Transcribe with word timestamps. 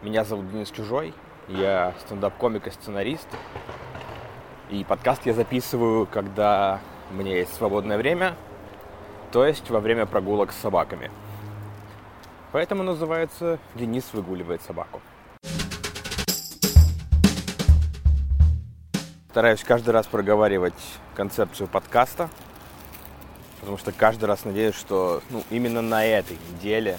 Меня 0.00 0.22
зовут 0.22 0.48
Денис 0.52 0.70
Чужой, 0.70 1.12
я 1.48 1.92
стендап-комик 2.06 2.68
и 2.68 2.70
сценарист. 2.70 3.26
И 4.70 4.84
подкаст 4.84 5.26
я 5.26 5.34
записываю, 5.34 6.06
когда 6.06 6.78
у 7.10 7.14
меня 7.14 7.34
есть 7.38 7.52
свободное 7.54 7.98
время, 7.98 8.36
то 9.32 9.44
есть 9.44 9.68
во 9.70 9.80
время 9.80 10.06
прогулок 10.06 10.52
с 10.52 10.56
собаками. 10.56 11.10
Поэтому 12.52 12.84
называется 12.84 13.58
«Денис 13.74 14.04
выгуливает 14.12 14.62
собаку». 14.62 15.02
Стараюсь 19.30 19.64
каждый 19.64 19.90
раз 19.90 20.06
проговаривать 20.06 20.80
концепцию 21.16 21.66
подкаста, 21.66 22.30
потому 23.58 23.78
что 23.78 23.90
каждый 23.90 24.26
раз 24.26 24.44
надеюсь, 24.44 24.76
что 24.76 25.22
ну, 25.30 25.42
именно 25.50 25.82
на 25.82 26.04
этой 26.04 26.38
неделе 26.52 26.98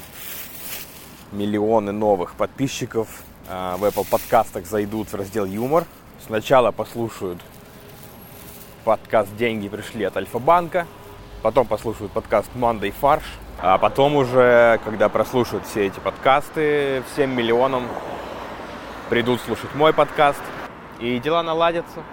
миллионы 1.32 1.92
новых 1.92 2.36
подписчиков 2.36 3.24
э, 3.48 3.76
в 3.78 3.84
Apple 3.84 4.08
подкастах 4.10 4.66
зайдут 4.66 5.10
в 5.10 5.16
раздел 5.16 5.46
«Юмор». 5.46 5.86
Сначала 6.26 6.72
послушают 6.72 7.40
подкаст 8.84 9.36
«Деньги 9.38 9.68
пришли 9.68 10.06
от 10.06 10.18
Альфа-банка», 10.18 10.88
потом 11.42 11.68
послушают 11.68 12.12
подкаст 12.12 12.50
«Мандай 12.56 12.92
фарш», 12.92 13.24
а 13.62 13.78
потом 13.78 14.16
уже, 14.16 14.80
когда 14.86 15.10
прослушают 15.10 15.66
все 15.66 15.88
эти 15.88 16.00
подкасты, 16.00 17.04
всем 17.12 17.36
миллионам 17.36 17.84
придут 19.10 19.42
слушать 19.42 19.74
мой 19.76 19.94
подкаст, 19.94 20.42
и 21.00 21.20
дела 21.20 21.44
наладятся. 21.44 22.04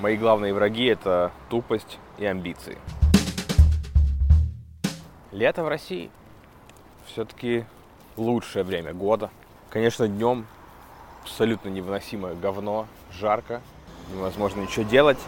Мои 0.00 0.16
главные 0.16 0.52
враги– 0.52 0.84
это 0.86 1.32
тупость 1.48 1.98
и 2.18 2.26
амбиции. 2.26 2.78
Лето 5.32 5.64
в 5.64 5.68
России. 5.68 6.10
Все-таки 7.06 7.64
лучшее 8.16 8.64
время 8.64 8.92
года. 8.92 9.30
Конечно, 9.70 10.08
днем 10.08 10.46
абсолютно 11.22 11.68
невыносимое 11.68 12.34
говно, 12.34 12.86
жарко, 13.12 13.60
невозможно 14.12 14.60
ничего 14.60 14.84
делать. 14.84 15.18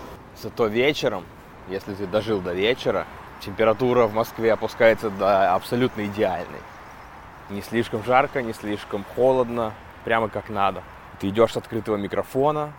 Зато 0.40 0.66
вечером, 0.66 1.24
если 1.68 1.94
ты 1.94 2.06
дожил 2.06 2.40
до 2.40 2.52
вечера, 2.52 3.06
температура 3.40 4.06
в 4.06 4.14
Москве 4.14 4.52
опускается 4.52 5.10
до 5.10 5.54
абсолютно 5.54 6.06
идеальной. 6.06 6.60
Не 7.50 7.62
слишком 7.62 8.04
жарко, 8.04 8.42
не 8.42 8.52
слишком 8.52 9.04
холодно, 9.16 9.72
прямо 10.04 10.28
как 10.28 10.48
надо. 10.48 10.82
Ты 11.18 11.30
идешь 11.30 11.52
с 11.52 11.56
открытого 11.56 11.96
микрофона, 11.96 12.72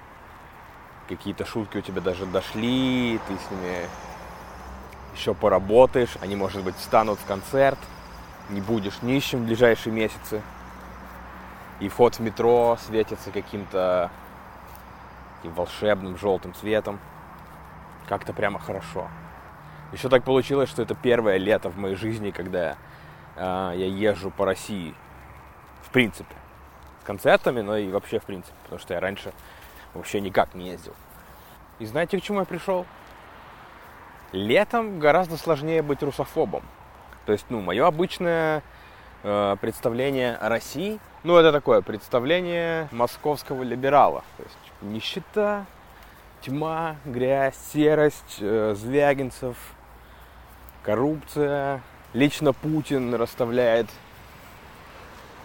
какие-то 1.10 1.46
шутки 1.46 1.78
у 1.78 1.82
тебя 1.82 2.02
даже 2.02 2.26
дошли, 2.26 3.20
ты 3.28 3.34
с 3.34 3.52
ними 3.52 3.90
еще 5.16 5.34
поработаешь, 5.34 6.16
они, 6.22 6.36
может 6.36 6.64
быть, 6.64 6.76
встанут 6.76 7.20
в 7.20 7.26
концерт, 7.26 7.80
не 8.50 8.62
будешь 8.62 9.02
нищим 9.02 9.44
в 9.44 9.46
ближайшие 9.46 9.94
месяцы. 9.94 10.42
И 11.80 11.88
вход 11.88 12.16
в 12.16 12.20
метро 12.20 12.78
светится 12.86 13.32
каким-то 13.32 14.12
таким 15.38 15.54
волшебным 15.54 16.18
желтым 16.18 16.54
цветом. 16.54 17.00
Как-то 18.08 18.34
прямо 18.34 18.60
хорошо. 18.60 19.08
Еще 19.94 20.10
так 20.10 20.24
получилось, 20.24 20.70
что 20.70 20.82
это 20.82 20.96
первое 20.96 21.38
лето 21.38 21.70
в 21.70 21.78
моей 21.78 21.96
жизни, 21.96 22.32
когда 22.32 22.76
э, 23.36 23.74
я 23.76 23.86
езжу 23.86 24.30
по 24.30 24.46
России. 24.46 24.94
В 25.84 25.90
принципе. 25.90 26.36
С 27.02 27.06
концертами, 27.06 27.62
но 27.62 27.78
и 27.78 27.90
вообще 27.90 28.20
в 28.20 28.24
принципе. 28.24 28.56
Потому 28.64 28.80
что 28.80 28.94
я 28.94 29.00
раньше 29.00 29.34
вообще 29.94 30.22
никак 30.22 30.54
не 30.54 30.70
ездил. 30.70 30.94
И 31.80 31.86
знаете, 31.86 32.20
к 32.20 32.22
чему 32.22 32.40
я 32.40 32.46
пришел? 32.46 32.86
Летом 34.32 35.00
гораздо 35.00 35.38
сложнее 35.38 35.82
быть 35.82 36.04
русофобом. 36.04 36.64
То 37.30 37.34
есть, 37.34 37.46
ну, 37.50 37.62
мое 37.62 37.86
обычное 37.86 38.64
э, 39.22 39.56
представление 39.62 40.36
о 40.36 40.50
России, 40.50 41.00
ну, 41.24 41.38
это 41.38 41.52
такое 41.52 41.82
представление 41.82 42.90
московского 42.92 43.62
либерала. 43.62 44.24
То 44.38 44.44
есть, 44.46 44.58
нищета, 44.82 45.68
тьма, 46.42 46.96
грязь, 47.06 47.54
серость, 47.72 48.38
э, 48.40 48.74
Звягинцев, 48.76 49.58
коррупция. 50.82 51.84
Лично 52.14 52.52
Путин 52.52 53.14
расставляет 53.14 53.86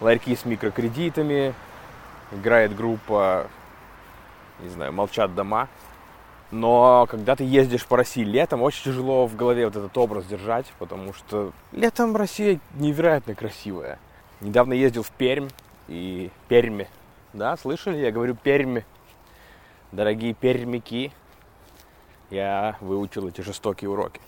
ларьки 0.01 0.35
с 0.35 0.43
микрокредитами, 0.43 1.53
играет 2.31 2.75
группа, 2.75 3.45
не 4.59 4.69
знаю, 4.69 4.91
молчат 4.91 5.35
дома. 5.35 5.67
Но 6.51 7.07
когда 7.09 7.35
ты 7.35 7.43
ездишь 7.43 7.85
по 7.85 7.97
России 7.97 8.23
летом, 8.23 8.61
очень 8.61 8.83
тяжело 8.83 9.27
в 9.27 9.35
голове 9.35 9.65
вот 9.65 9.75
этот 9.75 9.97
образ 9.97 10.25
держать, 10.25 10.67
потому 10.79 11.13
что 11.13 11.51
летом 11.71 12.15
Россия 12.15 12.59
невероятно 12.75 13.35
красивая. 13.35 13.99
Недавно 14.41 14.73
ездил 14.73 15.03
в 15.03 15.11
Пермь 15.11 15.49
и 15.87 16.29
Перми. 16.47 16.87
Да, 17.33 17.57
слышали? 17.57 17.97
Я 17.97 18.11
говорю 18.11 18.35
Перми. 18.35 18.85
Дорогие 19.91 20.33
пермяки, 20.33 21.11
я 22.29 22.75
выучил 22.81 23.27
эти 23.27 23.41
жестокие 23.41 23.89
уроки. 23.89 24.19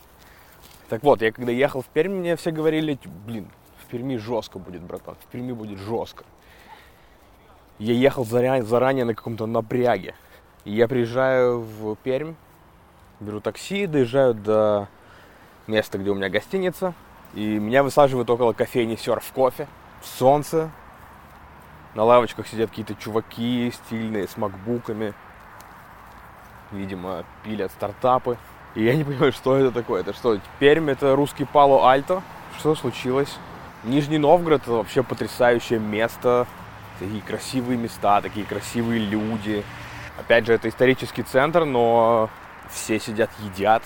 Так 0.87 1.03
вот, 1.03 1.21
я 1.21 1.31
когда 1.31 1.51
ехал 1.51 1.81
в 1.81 1.87
Пермь, 1.87 2.13
мне 2.13 2.35
все 2.37 2.51
говорили, 2.51 2.97
блин, 3.25 3.49
в 3.83 3.85
Перми 3.87 4.15
жестко 4.15 4.59
будет, 4.59 4.81
братан, 4.81 5.15
в 5.15 5.31
Перми 5.31 5.51
будет 5.51 5.79
жестко. 5.79 6.23
Я 7.79 7.93
ехал 7.93 8.23
заранее, 8.23 8.63
заранее 8.63 9.05
на 9.05 9.13
каком-то 9.13 9.45
напряге. 9.45 10.15
Я 10.67 10.89
приезжаю 10.89 11.61
в 11.61 11.95
Пермь, 11.95 12.33
беру 13.21 13.39
такси, 13.39 13.87
доезжаю 13.87 14.33
до 14.33 14.89
места, 15.65 15.97
где 15.97 16.09
у 16.09 16.15
меня 16.15 16.27
гостиница, 16.27 16.93
и 17.33 17.57
меня 17.57 17.83
высаживают 17.83 18.29
около 18.29 18.51
кофейни 18.51 18.97
серф 18.97 19.31
кофе, 19.33 19.69
солнце, 20.03 20.69
на 21.95 22.03
лавочках 22.03 22.47
сидят 22.47 22.69
какие-то 22.69 22.95
чуваки 22.95 23.71
стильные, 23.73 24.27
с 24.27 24.35
макбуками, 24.35 25.13
видимо, 26.73 27.23
пилят 27.45 27.71
стартапы. 27.71 28.37
И 28.75 28.83
я 28.83 28.93
не 28.93 29.05
понимаю, 29.05 29.31
что 29.31 29.55
это 29.55 29.71
такое. 29.71 30.01
Это 30.01 30.11
что, 30.11 30.37
Пермь 30.59 30.89
это 30.89 31.15
русский 31.15 31.45
Пало-Альто? 31.45 32.21
Что 32.59 32.75
случилось? 32.75 33.33
Нижний 33.85 34.17
Новгород 34.17 34.63
это 34.63 34.73
вообще 34.73 35.01
потрясающее 35.01 35.79
место. 35.79 36.45
Такие 36.99 37.21
красивые 37.21 37.77
места, 37.77 38.21
такие 38.21 38.45
красивые 38.45 38.99
люди. 38.99 39.63
Опять 40.27 40.45
же, 40.45 40.53
это 40.53 40.69
исторический 40.69 41.23
центр, 41.23 41.65
но 41.65 42.29
все 42.69 42.99
сидят, 42.99 43.29
едят. 43.39 43.81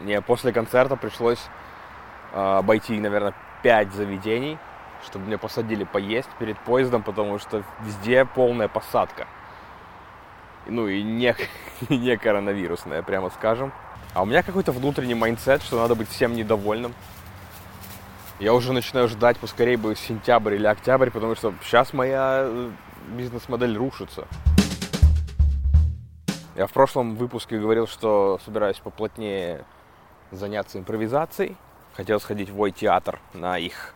Мне 0.00 0.20
после 0.20 0.52
концерта 0.52 0.96
пришлось 0.96 1.40
э, 2.32 2.56
обойти, 2.58 2.98
наверное, 2.98 3.34
пять 3.62 3.92
заведений, 3.92 4.58
чтобы 5.04 5.26
меня 5.26 5.38
посадили 5.38 5.84
поесть 5.84 6.28
перед 6.38 6.58
поездом, 6.58 7.02
потому 7.02 7.38
что 7.38 7.62
везде 7.80 8.24
полная 8.24 8.68
посадка 8.68 9.26
ну 10.68 10.86
и 10.86 11.02
не, 11.02 11.34
не 11.88 12.16
коронавирусная, 12.16 13.02
прямо 13.02 13.30
скажем. 13.30 13.72
А 14.14 14.22
у 14.22 14.26
меня 14.26 14.42
какой-то 14.42 14.72
внутренний 14.72 15.14
mindset, 15.14 15.62
что 15.62 15.78
надо 15.80 15.94
быть 15.94 16.08
всем 16.08 16.34
недовольным. 16.34 16.94
Я 18.38 18.54
уже 18.54 18.72
начинаю 18.72 19.08
ждать 19.08 19.36
поскорее 19.38 19.76
бы 19.76 19.96
сентябрь 19.96 20.54
или 20.54 20.66
октябрь, 20.66 21.10
потому 21.10 21.34
что 21.34 21.52
сейчас 21.62 21.92
моя 21.92 22.42
э, 22.44 22.70
бизнес-модель 23.08 23.76
рушится. 23.76 24.26
Я 26.58 26.66
в 26.66 26.72
прошлом 26.72 27.14
выпуске 27.14 27.56
говорил, 27.56 27.86
что 27.86 28.40
собираюсь 28.44 28.80
поплотнее 28.80 29.64
заняться 30.32 30.80
импровизацией. 30.80 31.56
Хотел 31.94 32.18
сходить 32.18 32.50
в 32.50 32.60
Ой-театр 32.60 33.20
на 33.32 33.58
их 33.58 33.94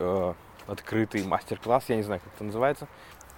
э, 0.00 0.34
открытый 0.66 1.22
мастер-класс, 1.22 1.84
я 1.86 1.94
не 1.94 2.02
знаю, 2.02 2.20
как 2.20 2.34
это 2.34 2.42
называется. 2.42 2.88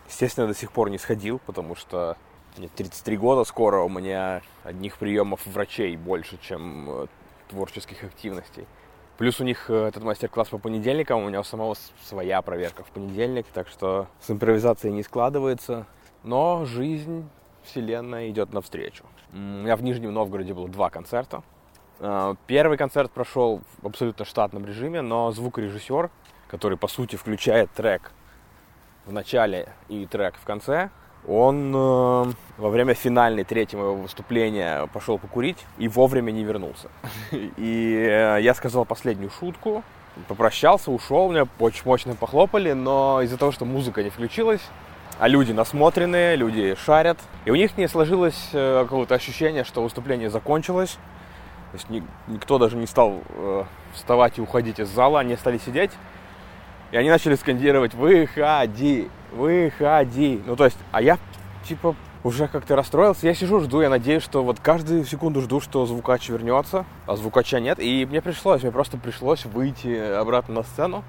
Естественно, 0.09 0.47
до 0.47 0.55
сих 0.55 0.73
пор 0.73 0.89
не 0.89 0.97
сходил, 0.97 1.41
потому 1.45 1.77
что 1.77 2.17
мне 2.57 2.69
33 2.69 3.19
года 3.19 3.45
скоро, 3.45 3.83
у 3.83 3.91
меня 3.91 4.41
одних 4.63 4.97
приемов 4.97 5.45
врачей 5.45 5.95
больше, 5.99 6.39
чем 6.41 6.89
э, 6.89 7.07
творческих 7.51 8.03
активностей. 8.03 8.67
Плюс 9.19 9.41
у 9.41 9.45
них 9.45 9.69
э, 9.69 9.89
этот 9.89 10.05
мастер-класс 10.05 10.49
по 10.49 10.57
понедельникам, 10.57 11.23
у 11.23 11.29
меня 11.29 11.41
у 11.41 11.45
самого 11.45 11.77
своя 12.03 12.41
проверка 12.41 12.83
в 12.83 12.91
понедельник, 12.93 13.45
так 13.53 13.69
что 13.69 14.07
с 14.21 14.31
импровизацией 14.31 14.95
не 14.95 15.03
складывается. 15.03 15.87
Но 16.23 16.65
жизнь, 16.65 17.29
вселенная 17.65 18.31
идет 18.31 18.53
навстречу. 18.53 19.05
У 19.33 19.37
меня 19.37 19.77
в 19.77 19.83
Нижнем 19.83 20.13
Новгороде 20.13 20.55
было 20.55 20.69
два 20.69 20.91
концерта. 20.91 21.43
Э, 22.01 22.35
первый 22.47 22.79
концерт 22.79 23.11
прошел 23.11 23.63
в 23.83 23.87
абсолютно 23.87 24.25
штатном 24.25 24.65
режиме, 24.65 25.01
но 25.01 25.31
звукорежиссер, 25.33 26.11
который 26.49 26.79
по 26.79 26.89
сути 26.89 27.17
включает 27.17 27.71
трек 27.73 28.13
в 29.07 29.13
начале 29.13 29.69
и 29.89 30.07
трек 30.07 30.35
в 30.37 30.45
конце, 30.45 30.91
он 31.27 31.75
э, 31.75 32.33
во 32.59 32.69
время 32.69 32.95
финальной 32.95 33.45
третьего 33.45 33.81
моего 33.81 33.97
выступления 33.97 34.87
пошел 34.89 35.19
покурить 35.19 35.65
и 35.79 35.89
вовремя 35.89 36.31
не 36.31 36.45
вернулся. 36.45 36.89
И 37.33 38.07
э, 38.09 38.39
я 38.43 38.55
сказал 38.55 38.85
последнюю 38.85 39.31
шутку, 39.31 39.83
попрощался, 40.29 40.91
ушел, 40.91 41.31
меня 41.31 41.47
очень 41.59 41.83
мощно 41.87 42.15
похлопали, 42.15 42.73
но 42.73 43.23
из-за 43.23 43.39
того, 43.39 43.53
что 43.53 43.65
музыка 43.65 44.03
не 44.03 44.11
включилась, 44.11 44.61
а 45.19 45.29
люди 45.29 45.53
насмотренные, 45.53 46.37
люди 46.37 46.77
шарят, 46.85 47.19
и 47.45 47.51
у 47.51 47.55
них 47.55 47.77
не 47.77 47.89
сложилось 47.89 48.51
э, 48.53 48.83
какого-то 48.83 49.15
ощущения, 49.15 49.65
что 49.65 49.83
выступление 49.83 50.31
закончилось. 50.31 50.99
То 51.73 51.79
есть 51.79 51.91
ни, 51.91 52.03
никто 52.29 52.59
даже 52.59 52.77
не 52.77 52.87
стал 52.87 53.21
э, 53.31 53.65
вставать 53.95 54.39
и 54.39 54.41
уходить 54.41 54.79
из 54.79 54.89
зала, 54.89 55.21
они 55.21 55.37
стали 55.37 55.59
сидеть. 55.59 55.91
И 56.93 56.97
они 56.97 57.11
начали 57.11 57.35
скандировать 57.35 57.95
«Выходи! 57.95 59.11
выходи. 59.35 60.43
Ну, 60.47 60.57
то 60.57 60.65
есть, 60.65 60.79
а 60.93 61.03
я, 61.03 61.19
типа, 61.65 61.95
уже 62.23 62.49
как-то 62.49 62.77
расстроился. 62.77 63.27
Я 63.27 63.35
сижу, 63.35 63.61
жду, 63.61 63.83
я 63.83 63.91
надеюсь, 63.91 64.23
что 64.23 64.43
вот 64.43 64.61
каждую 64.61 65.05
секунду 65.05 65.41
жду, 65.41 65.61
что 65.61 65.85
звукач 65.87 66.29
вернется, 66.29 66.87
а 67.07 67.17
звукача 67.17 67.61
нет. 67.61 67.79
И 67.81 68.07
мне 68.07 68.23
пришлось, 68.23 68.63
мне 68.63 68.73
просто 68.73 68.97
пришлось 68.97 69.45
выйти 69.45 69.95
обратно 69.97 70.55
на 70.55 70.63
сцену. 70.63 71.05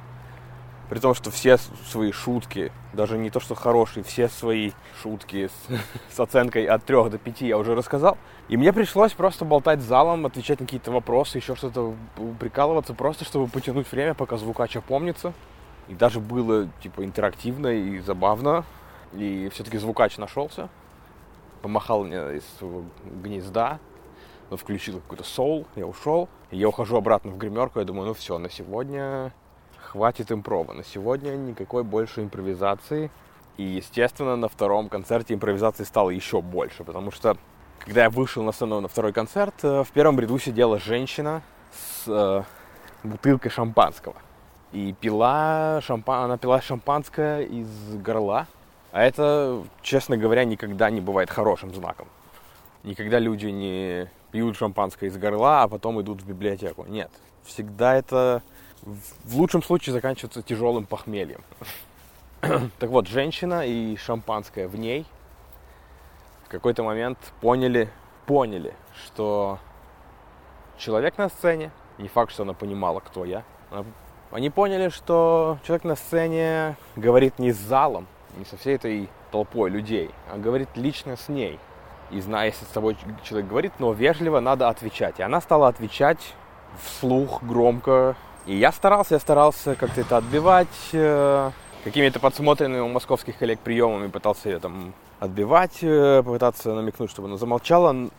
При 0.90 1.00
том, 1.00 1.16
что 1.16 1.32
все 1.32 1.58
свои 1.58 2.12
шутки, 2.12 2.72
даже 2.94 3.18
не 3.18 3.32
то, 3.32 3.40
что 3.40 3.56
хорошие, 3.56 4.04
все 4.04 4.30
свои 4.30 4.72
шутки 5.02 5.48
с, 5.48 6.14
с 6.16 6.20
оценкой 6.20 6.66
от 6.66 6.86
3 6.86 7.10
до 7.10 7.18
5 7.18 7.42
я 7.42 7.58
уже 7.58 7.74
рассказал. 7.74 8.18
И 8.50 8.58
мне 8.58 8.72
пришлось 8.72 9.14
просто 9.14 9.46
болтать 9.46 9.82
с 9.82 9.86
залом, 9.86 10.28
отвечать 10.28 10.60
на 10.60 10.66
какие-то 10.68 10.92
вопросы, 10.92 11.40
еще 11.40 11.56
что-то 11.56 11.96
прикалываться, 12.40 12.94
просто 12.94 13.26
чтобы 13.26 13.48
потянуть 13.48 13.92
время, 13.92 14.14
пока 14.14 14.38
звукач 14.38 14.76
опомнится. 14.78 15.34
И 15.88 15.96
даже 15.96 16.20
было, 16.20 16.70
типа, 16.82 17.04
интерактивно 17.04 17.68
и 17.68 18.00
забавно. 18.00 18.64
И 19.14 19.50
все-таки 19.54 19.78
звукач 19.78 20.18
нашелся. 20.18 20.70
Помахал 21.64 22.04
мне 22.04 22.18
из 22.38 22.44
своего 22.60 22.84
гнезда, 23.24 23.80
включил 24.52 25.00
какой-то 25.00 25.24
соул, 25.24 25.66
я 25.76 25.88
ушел. 25.88 26.30
Я 26.52 26.70
ухожу 26.70 26.96
обратно 26.96 27.32
в 27.32 27.38
гримерку, 27.38 27.80
я 27.80 27.86
думаю, 27.86 28.08
ну 28.08 28.14
все, 28.14 28.38
на 28.38 28.52
сегодня 28.52 29.34
хватит 29.96 30.30
импрова. 30.30 30.74
На 30.74 30.84
сегодня 30.84 31.32
никакой 31.38 31.84
больше 31.84 32.22
импровизации. 32.22 33.10
И, 33.56 33.64
естественно, 33.64 34.36
на 34.36 34.50
втором 34.50 34.90
концерте 34.90 35.34
импровизации 35.34 35.86
стало 35.86 36.10
еще 36.10 36.42
больше, 36.42 36.84
потому 36.84 37.12
что, 37.12 37.38
когда 37.80 38.04
я 38.04 38.10
вышел 38.10 38.44
на 38.44 38.52
сцену 38.52 38.82
на 38.82 38.90
второй 38.90 39.14
концерт, 39.14 39.54
э, 39.64 39.84
в 39.86 39.92
первом 39.92 40.20
ряду 40.20 40.38
сидела 40.38 40.80
женщина 40.80 41.42
с 41.72 42.04
э, 42.08 42.44
бутылкой 43.08 43.52
шампанского. 43.52 44.16
И 44.74 44.94
пила 45.00 45.80
шампан... 45.82 46.26
она 46.26 46.38
пила 46.38 46.60
шампанское 46.60 47.44
из 47.44 47.96
горла. 47.96 48.48
А 48.92 49.02
это, 49.02 49.64
честно 49.82 50.18
говоря, 50.18 50.44
никогда 50.44 50.90
не 50.90 51.00
бывает 51.00 51.30
хорошим 51.30 51.74
знаком. 51.74 52.10
Никогда 52.84 53.20
люди 53.20 53.46
не 53.46 54.10
пьют 54.32 54.58
шампанское 54.58 55.08
из 55.08 55.18
горла, 55.18 55.64
а 55.64 55.68
потом 55.70 56.02
идут 56.02 56.22
в 56.22 56.28
библиотеку. 56.28 56.84
Нет. 56.86 57.12
Всегда 57.46 57.96
это 57.96 58.44
в 58.86 59.36
лучшем 59.36 59.64
случае 59.64 59.94
заканчивается 59.94 60.42
тяжелым 60.42 60.86
похмельем. 60.86 61.42
так 62.42 62.90
вот, 62.90 63.08
женщина 63.08 63.66
и 63.66 63.98
шампанское 63.98 64.68
в 64.68 64.78
ней 64.78 65.06
в 66.46 66.50
какой-то 66.50 66.84
момент 66.84 67.18
поняли, 67.42 67.90
поняли, 68.28 68.74
что 69.06 69.60
человек 70.78 71.18
на 71.18 71.30
сцене, 71.30 71.72
не 71.98 72.08
факт, 72.08 72.32
что 72.32 72.44
она 72.44 72.54
понимала, 72.54 73.00
кто 73.00 73.26
я, 73.26 73.44
они 74.32 74.50
поняли, 74.50 74.90
что 74.90 75.58
человек 75.64 75.84
на 75.84 75.96
сцене 75.96 76.76
говорит 76.96 77.40
не 77.40 77.52
с 77.52 77.58
залом, 77.58 78.08
не 78.38 78.46
со 78.46 78.58
всей 78.58 78.76
этой 78.76 79.10
толпой 79.32 79.70
людей, 79.70 80.12
а 80.32 80.38
говорит 80.38 80.70
лично 80.76 81.16
с 81.16 81.30
ней. 81.30 81.60
И 82.12 82.20
зная, 82.20 82.48
если 82.48 82.66
с 82.66 82.70
тобой 82.70 82.98
человек 83.24 83.50
говорит, 83.50 83.74
но 83.80 83.92
вежливо 83.92 84.40
надо 84.40 84.70
отвечать. 84.70 85.20
И 85.20 85.24
она 85.24 85.42
стала 85.42 85.68
отвечать 85.68 86.36
вслух, 86.84 87.42
громко, 87.42 88.16
и 88.46 88.56
я 88.56 88.72
старался, 88.72 89.16
я 89.16 89.20
старался 89.20 89.76
как-то 89.76 90.02
это 90.02 90.18
отбивать 90.18 90.68
э, 90.94 91.52
какими-то 91.84 92.20
подсмотренными 92.20 92.80
у 92.80 92.88
московских 92.88 93.38
коллег 93.38 93.60
приемами, 93.60 94.08
пытался 94.08 94.50
ее 94.50 94.60
там 94.60 94.94
отбивать, 95.20 95.80
э, 95.82 96.22
попытаться 96.24 96.74
намекнуть, 96.74 97.10
чтобы 97.10 97.28
она 97.28 97.38
замолчала. 97.38 98.10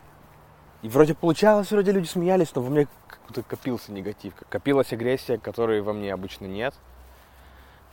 И 0.83 0.89
вроде 0.89 1.15
получалось, 1.15 1.71
вроде 1.71 1.91
люди 1.91 2.07
смеялись, 2.07 2.53
но 2.55 2.61
во 2.61 2.69
мне 2.69 2.87
как-то 3.07 3.41
копился 3.41 3.91
негатив, 3.91 4.33
копилась 4.49 4.93
агрессия, 4.93 5.37
которой 5.37 5.81
во 5.81 5.93
мне 5.93 6.13
обычно 6.13 6.45
нет. 6.45 6.73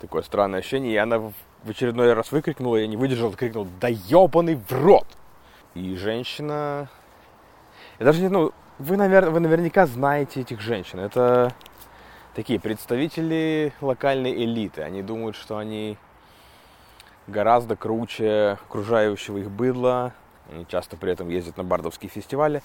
Такое 0.00 0.22
странное 0.22 0.58
ощущение. 0.58 0.92
И 0.92 0.96
она 0.96 1.18
в 1.18 1.32
очередной 1.66 2.12
раз 2.12 2.30
выкрикнула, 2.30 2.76
я 2.76 2.86
не 2.86 2.96
выдержал, 2.96 3.32
крикнул, 3.32 3.66
да 3.80 3.88
ебаный 3.88 4.56
в 4.56 4.72
рот! 4.72 5.06
И 5.74 5.96
женщина... 5.96 6.88
Я 7.98 8.06
даже 8.06 8.20
не 8.20 8.28
знаю, 8.28 8.52
ну, 8.78 8.84
вы, 8.84 8.96
навер... 8.96 9.30
вы 9.30 9.40
наверняка 9.40 9.86
знаете 9.86 10.40
этих 10.40 10.60
женщин. 10.60 10.98
Это 10.98 11.52
такие 12.34 12.58
представители 12.60 13.72
локальной 13.80 14.32
элиты. 14.32 14.82
Они 14.82 15.02
думают, 15.02 15.36
что 15.36 15.56
они 15.56 15.96
гораздо 17.26 17.76
круче 17.76 18.58
окружающего 18.68 19.38
их 19.38 19.50
быдла. 19.50 20.12
Они 20.50 20.66
часто 20.66 20.96
при 20.96 21.12
этом 21.12 21.28
ездят 21.28 21.56
на 21.56 21.64
бардовские 21.64 22.10
фестивали. 22.10 22.62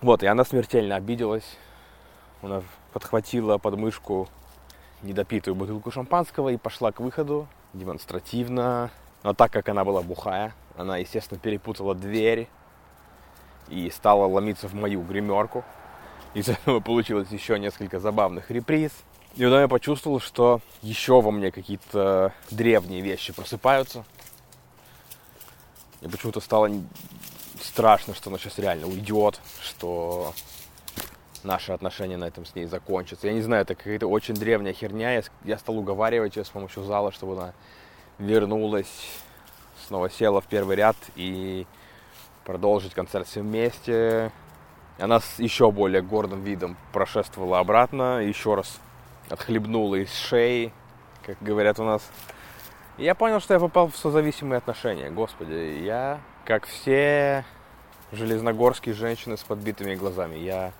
Вот, 0.00 0.22
и 0.22 0.26
она 0.26 0.44
смертельно 0.44 0.96
обиделась. 0.96 1.58
Она 2.42 2.62
подхватила 2.92 3.58
под 3.58 3.76
мышку 3.76 4.28
недопитую 5.02 5.54
бутылку 5.54 5.90
шампанского 5.90 6.50
и 6.50 6.56
пошла 6.56 6.92
к 6.92 7.00
выходу 7.00 7.48
демонстративно. 7.74 8.90
Но 9.22 9.34
так 9.34 9.52
как 9.52 9.68
она 9.68 9.84
была 9.84 10.00
бухая, 10.00 10.54
она, 10.76 10.96
естественно, 10.96 11.38
перепутала 11.38 11.94
дверь 11.94 12.48
и 13.68 13.90
стала 13.90 14.26
ломиться 14.26 14.68
в 14.68 14.74
мою 14.74 15.02
гримерку. 15.02 15.64
Из 16.32 16.48
этого 16.48 16.80
получилось 16.80 17.28
еще 17.30 17.58
несколько 17.58 17.98
забавных 17.98 18.50
реприз. 18.50 18.92
И 19.36 19.42
потом 19.44 19.60
я 19.60 19.68
почувствовал, 19.68 20.20
что 20.20 20.60
еще 20.82 21.20
во 21.20 21.30
мне 21.30 21.50
какие-то 21.50 22.32
древние 22.50 23.00
вещи 23.00 23.32
просыпаются. 23.32 24.04
И 26.00 26.08
почему-то 26.08 26.40
стало 26.40 26.70
страшно, 27.60 28.14
что 28.14 28.30
она 28.30 28.38
сейчас 28.38 28.58
реально 28.58 28.86
уйдет, 28.86 29.40
что 29.62 30.32
наши 31.42 31.72
отношения 31.72 32.16
на 32.16 32.24
этом 32.24 32.44
с 32.46 32.54
ней 32.54 32.66
закончатся. 32.66 33.26
Я 33.26 33.32
не 33.32 33.42
знаю, 33.42 33.62
это 33.62 33.74
какая-то 33.74 34.06
очень 34.06 34.34
древняя 34.34 34.72
херня. 34.72 35.14
Я, 35.14 35.22
я 35.44 35.58
стал 35.58 35.78
уговаривать 35.78 36.36
ее 36.36 36.44
с 36.44 36.48
помощью 36.48 36.84
зала, 36.84 37.12
чтобы 37.12 37.34
она 37.34 37.52
вернулась, 38.18 39.10
снова 39.86 40.10
села 40.10 40.40
в 40.40 40.46
первый 40.46 40.76
ряд 40.76 40.96
и 41.16 41.66
продолжить 42.44 42.94
концерт 42.94 43.26
все 43.26 43.42
вместе. 43.42 44.30
Она 45.00 45.20
с 45.20 45.38
еще 45.38 45.70
более 45.70 46.02
гордым 46.02 46.42
видом 46.42 46.76
прошествовала 46.92 47.58
обратно, 47.58 48.22
еще 48.22 48.54
раз 48.54 48.78
отхлебнула 49.30 49.96
из 49.96 50.12
шеи, 50.12 50.74
как 51.24 51.38
говорят 51.40 51.80
у 51.80 51.84
нас. 51.84 52.02
Я 52.98 53.14
понял, 53.14 53.40
что 53.40 53.54
я 53.54 53.60
попал 53.60 53.88
в 53.88 53.96
созависимые 53.96 54.58
отношения. 54.58 55.10
Господи, 55.10 55.82
я, 55.82 56.20
как 56.44 56.66
все 56.66 57.46
железногорские 58.12 58.94
женщины 58.94 59.38
с 59.38 59.42
подбитыми 59.42 59.94
глазами, 59.94 60.36
я 60.36 60.72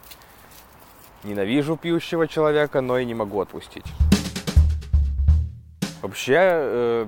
ненавижу 1.24 1.78
пьющего 1.78 2.28
человека, 2.28 2.82
но 2.82 2.98
и 2.98 3.06
не 3.06 3.14
могу 3.14 3.40
отпустить. 3.40 3.86
Вообще, 6.02 6.36
э, 6.38 7.06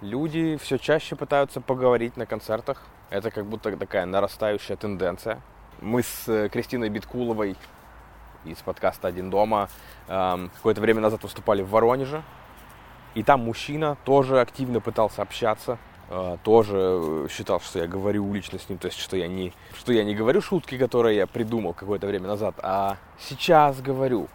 люди 0.00 0.58
все 0.60 0.78
чаще 0.78 1.14
пытаются 1.14 1.60
поговорить 1.60 2.16
на 2.16 2.26
концертах. 2.26 2.82
Это 3.08 3.30
как 3.30 3.46
будто 3.46 3.76
такая 3.76 4.04
нарастающая 4.04 4.74
тенденция. 4.76 5.40
Мы 5.80 6.02
с 6.02 6.28
э, 6.28 6.50
Кристиной 6.50 6.90
Биткуловой 6.90 7.56
из 8.44 8.58
подкаста 8.58 9.08
«Один 9.08 9.30
дома» 9.30 9.68
какое-то 10.06 10.80
время 10.80 11.00
назад 11.00 11.22
выступали 11.22 11.62
в 11.62 11.70
Воронеже. 11.70 12.22
И 13.14 13.22
там 13.22 13.44
мужчина 13.44 13.96
тоже 14.04 14.40
активно 14.40 14.80
пытался 14.80 15.22
общаться, 15.22 15.78
э, 16.10 16.36
тоже 16.42 16.76
э, 16.76 17.28
считал, 17.30 17.60
что 17.60 17.78
я 17.78 17.86
говорю 17.86 18.26
улично 18.26 18.58
с 18.58 18.68
ним, 18.68 18.78
то 18.78 18.88
есть 18.88 18.98
что 18.98 19.16
я 19.16 19.26
не, 19.26 19.54
что 19.74 19.92
я 19.92 20.04
не 20.04 20.14
говорю 20.14 20.42
шутки, 20.42 20.76
которые 20.76 21.16
я 21.16 21.26
придумал 21.26 21.72
какое-то 21.72 22.06
время 22.06 22.28
назад, 22.28 22.56
а 22.58 22.98
сейчас 23.18 23.80
говорю. 23.80 24.28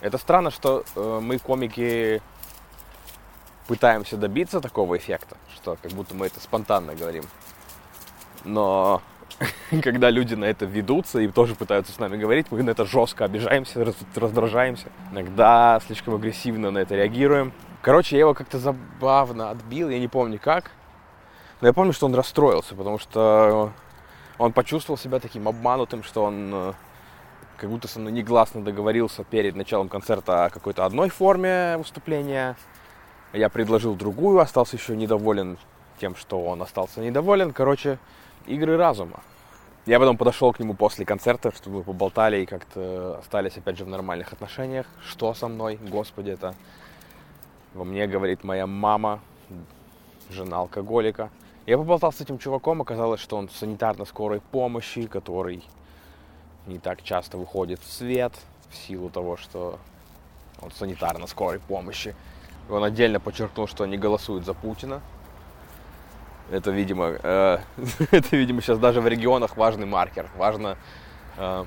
Это 0.00 0.18
странно, 0.18 0.50
что 0.50 0.84
мы, 0.96 1.38
комики, 1.38 2.20
пытаемся 3.68 4.16
добиться 4.16 4.60
такого 4.60 4.96
эффекта, 4.96 5.36
что 5.54 5.78
как 5.80 5.92
будто 5.92 6.14
мы 6.14 6.26
это 6.26 6.40
спонтанно 6.40 6.94
говорим. 6.94 7.24
Но 8.44 9.00
когда 9.82 10.10
люди 10.10 10.34
на 10.34 10.44
это 10.44 10.64
ведутся 10.64 11.20
и 11.20 11.28
тоже 11.28 11.54
пытаются 11.54 11.92
с 11.92 11.98
нами 11.98 12.16
говорить, 12.16 12.46
мы 12.50 12.62
на 12.62 12.70
это 12.70 12.84
жестко 12.84 13.24
обижаемся, 13.24 13.84
раздражаемся. 14.14 14.88
Иногда 15.12 15.80
слишком 15.86 16.14
агрессивно 16.14 16.70
на 16.70 16.78
это 16.78 16.94
реагируем. 16.94 17.52
Короче, 17.82 18.16
я 18.16 18.20
его 18.20 18.34
как-то 18.34 18.58
забавно 18.58 19.50
отбил, 19.50 19.88
я 19.88 19.98
не 19.98 20.08
помню 20.08 20.38
как. 20.42 20.70
Но 21.60 21.68
я 21.68 21.72
помню, 21.72 21.92
что 21.92 22.06
он 22.06 22.14
расстроился, 22.14 22.74
потому 22.74 22.98
что 22.98 23.72
он 24.38 24.52
почувствовал 24.52 24.98
себя 24.98 25.20
таким 25.20 25.48
обманутым, 25.48 26.02
что 26.02 26.24
он 26.24 26.50
э, 26.52 26.72
как 27.56 27.70
будто 27.70 27.86
со 27.86 28.00
мной 28.00 28.12
негласно 28.12 28.62
договорился 28.62 29.22
перед 29.22 29.54
началом 29.54 29.88
концерта 29.88 30.46
о 30.46 30.50
какой-то 30.50 30.84
одной 30.84 31.10
форме 31.10 31.76
выступления. 31.78 32.56
Я 33.32 33.48
предложил 33.48 33.94
другую, 33.94 34.40
остался 34.40 34.76
еще 34.76 34.96
недоволен 34.96 35.58
тем, 36.00 36.16
что 36.16 36.42
он 36.42 36.60
остался 36.62 37.00
недоволен. 37.00 37.52
Короче, 37.52 37.98
игры 38.46 38.76
разума. 38.76 39.20
Я 39.84 39.98
потом 39.98 40.16
подошел 40.16 40.52
к 40.52 40.60
нему 40.60 40.74
после 40.74 41.04
концерта, 41.04 41.52
чтобы 41.52 41.78
мы 41.78 41.82
поболтали 41.82 42.42
и 42.42 42.46
как-то 42.46 43.18
остались 43.18 43.56
опять 43.56 43.78
же 43.78 43.84
в 43.84 43.88
нормальных 43.88 44.32
отношениях. 44.32 44.86
Что 45.04 45.34
со 45.34 45.48
мной? 45.48 45.78
Господи, 45.82 46.30
это 46.30 46.54
во 47.74 47.84
мне 47.84 48.06
говорит 48.06 48.44
моя 48.44 48.66
мама, 48.66 49.20
жена 50.30 50.58
алкоголика. 50.58 51.30
Я 51.66 51.78
поболтал 51.78 52.12
с 52.12 52.20
этим 52.20 52.38
чуваком, 52.38 52.82
оказалось, 52.82 53.20
что 53.20 53.36
он 53.36 53.48
санитарно 53.48 54.04
скорой 54.04 54.40
помощи, 54.40 55.06
который 55.06 55.64
не 56.66 56.78
так 56.78 57.02
часто 57.02 57.38
выходит 57.38 57.80
в 57.80 57.92
свет 57.92 58.32
в 58.70 58.76
силу 58.76 59.10
того, 59.10 59.36
что 59.36 59.78
он 60.60 60.70
санитарно 60.70 61.26
скорой 61.26 61.60
помощи. 61.60 62.14
Он 62.70 62.84
отдельно 62.84 63.20
подчеркнул, 63.20 63.66
что 63.66 63.84
они 63.84 63.96
голосуют 63.98 64.44
за 64.44 64.54
Путина. 64.54 65.00
Это, 66.52 66.70
видимо, 66.70 67.16
э, 67.22 67.58
это, 68.10 68.36
видимо, 68.36 68.60
сейчас 68.60 68.78
даже 68.78 69.00
в 69.00 69.08
регионах 69.08 69.56
важный 69.56 69.86
маркер. 69.86 70.28
Важно 70.36 70.76
э, 71.38 71.64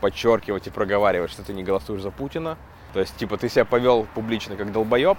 подчеркивать 0.00 0.68
и 0.68 0.70
проговаривать, 0.70 1.32
что 1.32 1.42
ты 1.42 1.52
не 1.52 1.64
голосуешь 1.64 2.00
за 2.00 2.12
Путина. 2.12 2.56
То 2.92 3.00
есть, 3.00 3.16
типа, 3.16 3.36
ты 3.36 3.48
себя 3.48 3.64
повел 3.64 4.06
публично 4.14 4.54
как 4.54 4.70
долбоеб, 4.70 5.18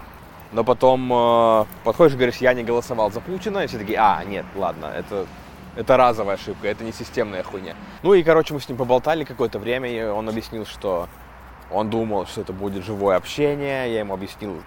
но 0.54 0.64
потом 0.64 1.12
э, 1.12 1.66
подходишь 1.84 2.14
и 2.14 2.16
говоришь, 2.16 2.38
я 2.38 2.54
не 2.54 2.64
голосовал 2.64 3.12
за 3.12 3.20
Путина, 3.20 3.60
и 3.60 3.68
все 3.68 3.78
такие, 3.78 4.00
а, 4.00 4.24
нет, 4.24 4.46
ладно, 4.56 4.86
это, 4.86 5.28
это 5.76 5.98
разовая 5.98 6.38
ошибка, 6.38 6.70
это 6.70 6.86
не 6.86 6.94
системная 6.94 7.44
хуйня. 7.44 7.76
Ну 8.04 8.14
и, 8.14 8.24
короче, 8.24 8.54
мы 8.54 8.62
с 8.62 8.70
ним 8.70 8.78
поболтали 8.78 9.26
какое-то 9.26 9.60
время, 9.60 9.90
и 9.90 10.02
он 10.02 10.30
объяснил, 10.30 10.66
что 10.66 11.10
он 11.70 11.90
думал, 11.90 12.26
что 12.26 12.40
это 12.40 12.54
будет 12.54 12.86
живое 12.86 13.18
общение, 13.18 13.92
я 13.92 14.00
ему 14.00 14.14
объяснил, 14.14 14.64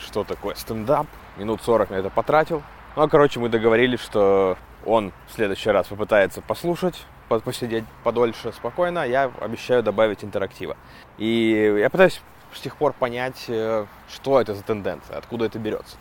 что 0.00 0.24
такое 0.24 0.54
стендап, 0.54 1.06
минут 1.36 1.60
40 1.62 1.90
на 1.90 1.96
это 1.96 2.08
потратил. 2.08 2.62
Ну, 2.96 3.02
а, 3.02 3.08
короче, 3.10 3.38
мы 3.38 3.50
договорились, 3.50 4.00
что 4.00 4.56
он 4.86 5.12
в 5.28 5.34
следующий 5.34 5.68
раз 5.68 5.86
попытается 5.86 6.40
послушать, 6.40 7.04
посидеть 7.28 7.84
подольше, 8.02 8.52
спокойно, 8.52 9.06
я 9.06 9.30
обещаю 9.42 9.82
добавить 9.82 10.24
интерактива. 10.24 10.78
И 11.18 11.76
я 11.78 11.90
пытаюсь 11.90 12.22
с 12.54 12.60
тех 12.60 12.74
пор 12.76 12.94
понять, 12.94 13.44
э, 13.48 13.84
что 14.08 14.40
это 14.40 14.54
за 14.54 14.62
тенденция, 14.62 15.18
откуда 15.18 15.44
это 15.44 15.58
берется. 15.58 15.98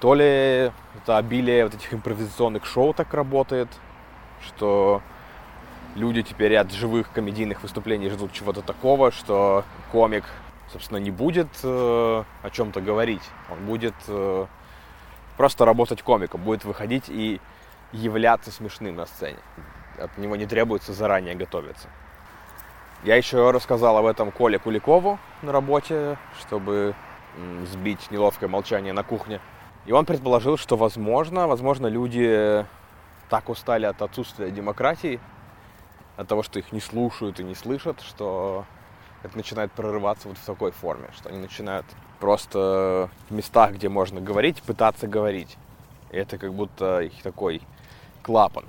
То 0.00 0.14
ли 0.14 0.70
это 0.94 1.18
обилие 1.18 1.64
вот 1.64 1.74
этих 1.74 1.92
импровизационных 1.92 2.64
шоу 2.64 2.94
так 2.94 3.12
работает, 3.12 3.68
что 4.40 5.02
люди 5.96 6.22
теперь 6.22 6.54
от 6.54 6.70
живых 6.70 7.10
комедийных 7.10 7.60
выступлений 7.60 8.08
ждут 8.08 8.32
чего-то 8.32 8.62
такого, 8.62 9.10
что 9.10 9.64
комик, 9.90 10.22
собственно, 10.70 10.98
не 10.98 11.10
будет 11.10 11.48
э, 11.64 12.22
о 12.42 12.50
чем-то 12.52 12.80
говорить. 12.80 13.22
Он 13.50 13.66
будет 13.66 13.94
э, 14.06 14.46
просто 15.36 15.64
работать 15.64 16.02
комиком, 16.02 16.42
будет 16.42 16.64
выходить 16.64 17.08
и 17.08 17.40
являться 17.92 18.50
смешным 18.50 18.96
на 18.96 19.06
сцене. 19.06 19.38
От 19.98 20.16
него 20.18 20.36
не 20.36 20.46
требуется 20.46 20.92
заранее 20.92 21.34
готовиться. 21.34 21.88
Я 23.04 23.16
еще 23.16 23.50
рассказал 23.50 23.96
об 23.98 24.06
этом 24.06 24.30
Коле 24.30 24.58
Куликову 24.58 25.18
на 25.42 25.52
работе, 25.52 26.16
чтобы 26.40 26.94
сбить 27.70 28.10
неловкое 28.10 28.48
молчание 28.48 28.92
на 28.92 29.02
кухне. 29.02 29.40
И 29.86 29.92
он 29.92 30.06
предположил, 30.06 30.56
что 30.56 30.76
возможно, 30.76 31.46
возможно, 31.46 31.86
люди 31.86 32.64
так 33.28 33.48
устали 33.48 33.84
от 33.84 34.00
отсутствия 34.00 34.50
демократии, 34.50 35.20
от 36.16 36.28
того, 36.28 36.42
что 36.42 36.58
их 36.58 36.72
не 36.72 36.80
слушают 36.80 37.40
и 37.40 37.44
не 37.44 37.54
слышат, 37.54 38.00
что 38.00 38.64
это 39.22 39.36
начинает 39.36 39.72
прорываться 39.72 40.28
вот 40.28 40.38
в 40.38 40.44
такой 40.44 40.70
форме, 40.70 41.08
что 41.14 41.28
они 41.28 41.38
начинают 41.38 41.86
просто 42.24 43.10
в 43.28 43.34
местах, 43.34 43.72
где 43.72 43.90
можно 43.90 44.18
говорить, 44.18 44.62
пытаться 44.62 45.06
говорить. 45.06 45.58
Это 46.10 46.38
как 46.38 46.54
будто 46.54 47.00
их 47.00 47.22
такой 47.22 47.60
клапан. 48.22 48.64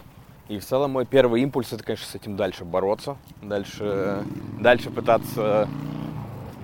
И 0.50 0.60
в 0.60 0.66
целом 0.66 0.92
мой 0.92 1.06
первый 1.06 1.42
импульс 1.42 1.72
это, 1.72 1.82
конечно, 1.82 2.06
с 2.06 2.16
этим 2.16 2.36
дальше 2.36 2.66
бороться, 2.66 3.16
дальше, 3.42 4.26
дальше 4.60 4.90
пытаться 4.90 5.70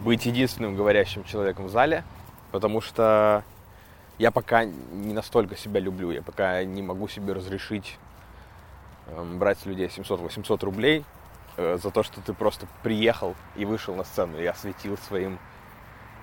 быть 0.04 0.26
единственным 0.26 0.76
говорящим 0.76 1.24
человеком 1.24 1.68
в 1.68 1.70
зале, 1.70 2.04
потому 2.52 2.82
что 2.82 3.46
я 4.18 4.32
пока 4.32 4.66
не 4.66 5.14
настолько 5.14 5.56
себя 5.56 5.80
люблю, 5.80 6.12
я 6.12 6.22
пока 6.22 6.62
не 6.66 6.82
могу 6.82 7.08
себе 7.08 7.32
разрешить 7.32 7.98
э, 9.08 9.36
брать 9.38 9.60
с 9.60 9.66
людей 9.66 9.88
700-800 9.88 10.66
рублей 10.66 11.06
э, 11.56 11.78
за 11.82 11.90
то, 11.90 12.04
что 12.04 12.20
ты 12.20 12.34
просто 12.34 12.68
приехал 12.84 13.34
и 13.56 13.64
вышел 13.64 13.96
на 13.96 14.04
сцену 14.04 14.38
и 14.38 14.46
осветил 14.46 14.98
своим 14.98 15.40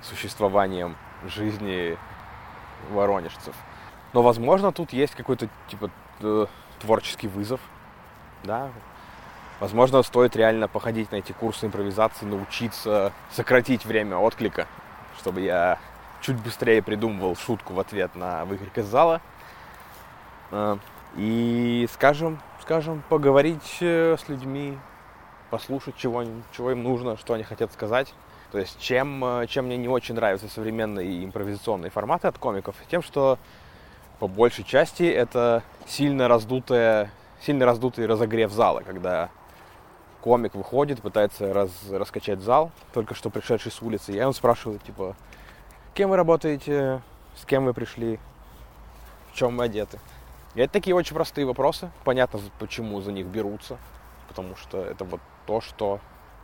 существованием 0.03 0.97
жизни 1.25 1.97
воронежцев. 2.91 3.55
Но, 4.13 4.23
возможно, 4.23 4.73
тут 4.73 4.93
есть 4.93 5.15
какой-то, 5.15 5.49
типа, 5.69 5.91
э, 6.21 6.47
творческий 6.81 7.29
вызов, 7.29 7.61
да. 8.45 8.71
Возможно, 9.61 10.03
стоит 10.03 10.37
реально 10.37 10.69
походить 10.69 11.11
на 11.11 11.17
эти 11.17 11.33
курсы 11.33 11.67
импровизации, 11.67 12.25
научиться 12.25 13.13
сократить 13.33 13.85
время 13.85 14.17
отклика, 14.17 14.67
чтобы 15.19 15.41
я 15.41 15.79
чуть 16.21 16.37
быстрее 16.37 16.83
придумывал 16.83 17.37
шутку 17.37 17.75
в 17.75 17.81
ответ 17.81 18.15
на 18.15 18.45
выкрик 18.45 18.79
из 18.79 18.87
зала. 18.87 19.21
Э, 20.51 20.79
и, 21.17 21.89
скажем, 21.93 22.41
скажем, 22.61 23.03
поговорить 23.09 23.79
э, 23.81 24.17
с 24.19 24.29
людьми, 24.29 24.79
послушать, 25.51 25.97
чего, 25.97 26.25
чего 26.53 26.71
им 26.71 26.83
нужно, 26.83 27.17
что 27.17 27.35
они 27.35 27.43
хотят 27.43 27.73
сказать. 27.73 28.15
То 28.51 28.59
есть, 28.59 28.81
чем, 28.81 29.25
э, 29.25 29.47
чем 29.47 29.67
мне 29.67 29.77
не 29.77 29.89
очень 29.89 30.15
нравятся 30.15 30.49
современные 30.49 31.25
импровизационные 31.25 31.91
форматы 31.91 32.29
от 32.29 32.39
комиков, 32.39 32.75
тем, 32.91 33.03
что 33.03 33.39
по 34.19 34.27
большей 34.27 34.65
части 34.65 35.03
это 35.03 35.63
сильно 35.87 36.29
раздутая, 36.29 37.11
сильно 37.41 37.67
раздутый 37.67 38.07
разогрев 38.07 38.51
зала, 38.51 38.81
когда 38.81 39.29
комик 40.23 40.55
выходит, 40.55 41.03
пытается 41.03 41.53
раз, 41.53 41.71
раскачать 41.91 42.41
зал, 42.41 42.73
только 42.93 43.15
что 43.15 43.31
пришедший 43.31 43.71
с 43.71 43.83
улицы, 43.83 44.13
и 44.13 44.21
он 44.21 44.33
спрашивает, 44.33 44.83
типа, 44.83 45.15
кем 45.95 46.11
вы 46.11 46.17
работаете, 46.17 47.03
с 47.37 47.45
кем 47.45 47.67
вы 47.67 47.75
пришли, 47.75 48.19
в 49.31 49.37
чем 49.37 49.57
вы 49.57 49.65
одеты. 49.65 50.01
И 50.55 50.61
это 50.61 50.73
такие 50.73 50.97
очень 50.97 51.15
простые 51.15 51.47
вопросы, 51.47 51.91
понятно, 52.05 52.41
почему 52.59 53.01
за 53.01 53.13
них 53.13 53.27
берутся, 53.27 53.79
потому 54.27 54.57
что 54.57 54.83
это 54.83 55.05
вот 55.05 55.21
то, 55.47 55.61
что 55.61 56.01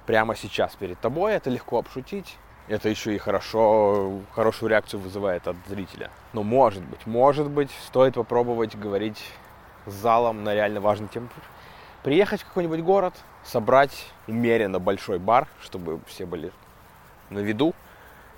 прямо 0.06 0.36
сейчас 0.36 0.74
перед 0.74 0.98
тобой, 1.00 1.34
это 1.34 1.50
легко 1.50 1.78
обшутить, 1.78 2.38
это 2.68 2.88
еще 2.88 3.14
и 3.14 3.18
хорошо, 3.18 4.20
хорошую 4.34 4.70
реакцию 4.70 5.00
вызывает 5.00 5.46
от 5.46 5.56
зрителя. 5.68 6.10
Но 6.32 6.42
может 6.42 6.82
быть, 6.82 7.06
может 7.06 7.48
быть, 7.48 7.70
стоит 7.86 8.14
попробовать 8.14 8.76
говорить 8.76 9.22
с 9.86 9.92
залом 9.92 10.44
на 10.44 10.54
реально 10.54 10.80
важную 10.80 11.08
тему. 11.08 11.28
Приехать 12.02 12.42
в 12.42 12.46
какой-нибудь 12.46 12.80
город, 12.80 13.14
собрать 13.44 14.06
умеренно 14.26 14.78
большой 14.78 15.18
бар, 15.18 15.48
чтобы 15.60 16.00
все 16.06 16.26
были 16.26 16.52
на 17.30 17.38
виду, 17.38 17.74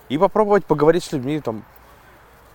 и 0.08 0.18
попробовать 0.18 0.64
поговорить 0.64 1.04
с 1.04 1.12
людьми 1.12 1.40
там 1.40 1.64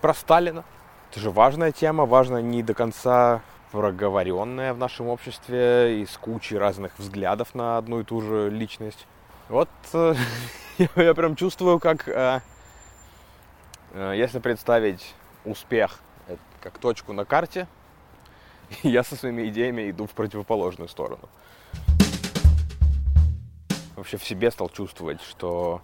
про 0.00 0.14
Сталина. 0.14 0.64
Это 1.10 1.20
же 1.20 1.30
важная 1.30 1.72
тема, 1.72 2.06
важная 2.06 2.40
не 2.40 2.62
до 2.62 2.72
конца 2.74 3.42
проговоренная 3.72 4.74
в 4.74 4.78
нашем 4.78 5.08
обществе 5.08 6.02
и 6.02 6.06
с 6.06 6.18
кучей 6.18 6.58
разных 6.58 6.98
взглядов 6.98 7.54
на 7.54 7.78
одну 7.78 8.00
и 8.00 8.04
ту 8.04 8.20
же 8.20 8.50
личность. 8.50 9.06
Вот 9.48 9.70
э, 9.94 10.14
я 10.96 11.14
прям 11.14 11.34
чувствую, 11.36 11.80
как 11.80 12.06
э, 12.06 12.42
э, 13.94 14.12
если 14.14 14.40
представить 14.40 15.14
успех 15.46 16.00
как 16.60 16.78
точку 16.78 17.14
на 17.14 17.24
карте, 17.24 17.66
я 18.82 19.02
со 19.02 19.16
своими 19.16 19.48
идеями 19.48 19.90
иду 19.90 20.06
в 20.06 20.10
противоположную 20.10 20.88
сторону. 20.88 21.30
Вообще 23.96 24.18
в 24.18 24.24
себе 24.24 24.50
стал 24.50 24.68
чувствовать, 24.68 25.22
что 25.22 25.80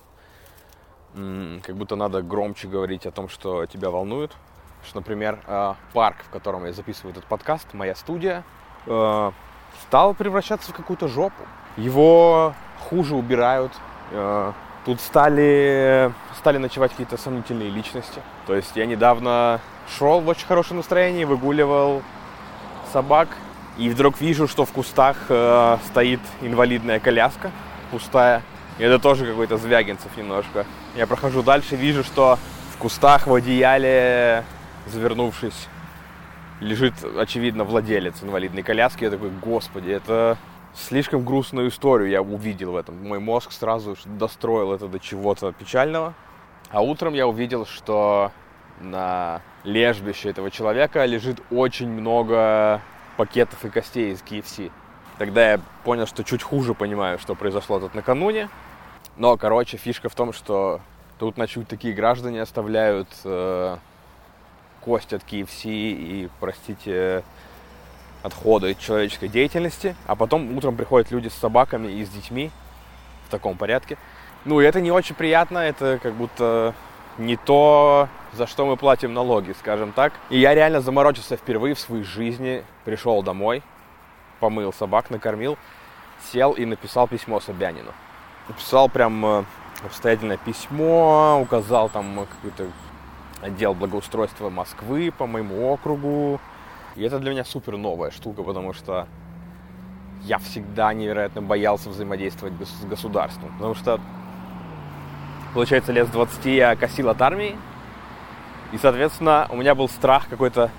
как 1.14 1.76
будто 1.76 1.96
надо 1.96 2.20
громче 2.20 2.68
говорить 2.68 3.06
о 3.06 3.10
том, 3.10 3.28
что 3.28 3.64
тебя 3.66 3.90
волнует. 3.90 4.36
Что, 4.84 4.98
например, 4.98 5.38
э, 5.46 5.74
парк, 5.92 6.16
в 6.26 6.30
котором 6.30 6.64
я 6.64 6.72
записываю 6.72 7.12
этот 7.12 7.24
подкаст, 7.24 7.66
моя 7.74 7.94
студия, 7.94 8.44
э, 8.86 9.32
стал 9.82 10.14
превращаться 10.14 10.72
в 10.72 10.74
какую-то 10.74 11.08
жопу. 11.08 11.42
Его 11.76 12.54
хуже 12.88 13.14
убирают. 13.14 13.72
Э, 14.12 14.52
тут 14.84 15.00
стали, 15.00 16.12
стали 16.36 16.58
ночевать 16.58 16.92
какие-то 16.92 17.16
сомнительные 17.16 17.70
личности. 17.70 18.22
То 18.46 18.54
есть 18.54 18.76
я 18.76 18.86
недавно 18.86 19.60
шел 19.98 20.20
в 20.20 20.28
очень 20.28 20.46
хорошем 20.46 20.78
настроении, 20.78 21.24
выгуливал 21.24 22.02
собак, 22.92 23.28
и 23.76 23.90
вдруг 23.90 24.20
вижу, 24.20 24.48
что 24.48 24.64
в 24.64 24.72
кустах 24.72 25.16
стоит 25.24 26.20
инвалидная 26.40 26.98
коляска 26.98 27.52
пустая. 27.90 28.42
И 28.78 28.82
это 28.82 28.98
тоже 28.98 29.26
какой-то 29.26 29.56
Звягинцев 29.56 30.16
немножко. 30.16 30.64
Я 30.94 31.06
прохожу 31.06 31.42
дальше, 31.42 31.76
вижу, 31.76 32.04
что 32.04 32.38
в 32.74 32.78
кустах 32.78 33.26
в 33.26 33.34
одеяле, 33.34 34.44
завернувшись, 34.88 35.68
лежит, 36.60 36.94
очевидно, 37.16 37.64
владелец 37.64 38.22
инвалидной 38.22 38.62
коляски. 38.62 39.04
Я 39.04 39.10
такой, 39.10 39.30
господи, 39.30 39.90
это 39.90 40.36
слишком 40.74 41.24
грустную 41.24 41.68
историю 41.68 42.10
я 42.10 42.22
увидел 42.22 42.72
в 42.72 42.76
этом. 42.76 43.06
Мой 43.06 43.18
мозг 43.18 43.52
сразу 43.52 43.96
достроил 44.04 44.72
это 44.72 44.88
до 44.88 44.98
чего-то 44.98 45.52
печального. 45.52 46.14
А 46.70 46.82
утром 46.82 47.14
я 47.14 47.26
увидел, 47.26 47.66
что 47.66 48.32
на 48.80 49.40
лежбище 49.64 50.30
этого 50.30 50.50
человека 50.50 51.04
лежит 51.04 51.40
очень 51.50 51.88
много 51.88 52.80
пакетов 53.16 53.64
и 53.64 53.70
костей 53.70 54.12
из 54.12 54.22
KFC. 54.22 54.70
Тогда 55.18 55.52
я 55.52 55.60
понял, 55.84 56.06
что 56.06 56.22
чуть 56.22 56.42
хуже 56.42 56.74
понимаю, 56.74 57.18
что 57.18 57.34
произошло 57.34 57.80
тут 57.80 57.94
накануне. 57.94 58.48
Но, 59.16 59.36
короче, 59.36 59.76
фишка 59.76 60.08
в 60.08 60.14
том, 60.14 60.32
что 60.32 60.80
тут 61.18 61.36
ночуют 61.36 61.68
такие 61.68 61.92
граждане, 61.92 62.40
оставляют 62.40 63.08
э, 63.24 63.78
кость 64.84 65.12
от 65.12 65.22
KFC 65.22 65.66
и, 65.66 66.28
простите, 66.40 67.22
отходы 68.22 68.74
человеческой 68.74 69.28
деятельности, 69.28 69.94
а 70.06 70.14
потом 70.14 70.56
утром 70.56 70.76
приходят 70.76 71.10
люди 71.10 71.28
с 71.28 71.34
собаками 71.34 71.88
и 71.88 72.04
с 72.04 72.08
детьми 72.08 72.50
в 73.26 73.30
таком 73.30 73.56
порядке. 73.56 73.96
Ну, 74.44 74.60
и 74.60 74.64
это 74.64 74.80
не 74.80 74.90
очень 74.90 75.14
приятно, 75.14 75.58
это 75.58 75.98
как 76.02 76.14
будто 76.14 76.74
не 77.18 77.36
то, 77.36 78.08
за 78.32 78.46
что 78.46 78.66
мы 78.66 78.76
платим 78.76 79.12
налоги, 79.12 79.54
скажем 79.58 79.92
так. 79.92 80.12
И 80.30 80.38
я 80.38 80.54
реально 80.54 80.80
заморочился 80.80 81.36
впервые 81.36 81.74
в 81.74 81.80
своей 81.80 82.04
жизни. 82.04 82.64
Пришел 82.84 83.22
домой, 83.22 83.62
помыл 84.40 84.72
собак, 84.72 85.10
накормил, 85.10 85.58
сел 86.32 86.52
и 86.52 86.64
написал 86.64 87.08
письмо 87.08 87.40
Собянину. 87.40 87.92
Написал 88.48 88.88
прям 88.88 89.24
э, 89.26 89.44
обстоятельное 89.84 90.38
письмо, 90.38 91.38
указал 91.42 91.88
там 91.88 92.26
какой-то 92.26 92.70
отдел 93.42 93.74
благоустройства 93.74 94.50
Москвы 94.50 95.12
по 95.16 95.26
моему 95.26 95.68
округу. 95.72 96.40
И 96.96 97.02
это 97.02 97.18
для 97.18 97.30
меня 97.30 97.44
супер 97.44 97.76
новая 97.76 98.10
штука, 98.10 98.42
потому 98.42 98.72
что 98.72 99.06
я 100.22 100.38
всегда 100.38 100.92
невероятно 100.92 101.42
боялся 101.42 101.90
взаимодействовать 101.90 102.54
с 102.60 102.84
государством. 102.84 103.52
Потому 103.54 103.74
что, 103.74 104.00
получается, 105.54 105.92
лет 105.92 106.08
с 106.08 106.10
20 106.10 106.44
я 106.46 106.74
косил 106.74 107.08
от 107.08 107.22
армии. 107.22 107.56
И, 108.72 108.78
соответственно, 108.78 109.46
у 109.50 109.56
меня 109.56 109.74
был 109.74 109.88
страх 109.88 110.28
какой-то 110.28 110.70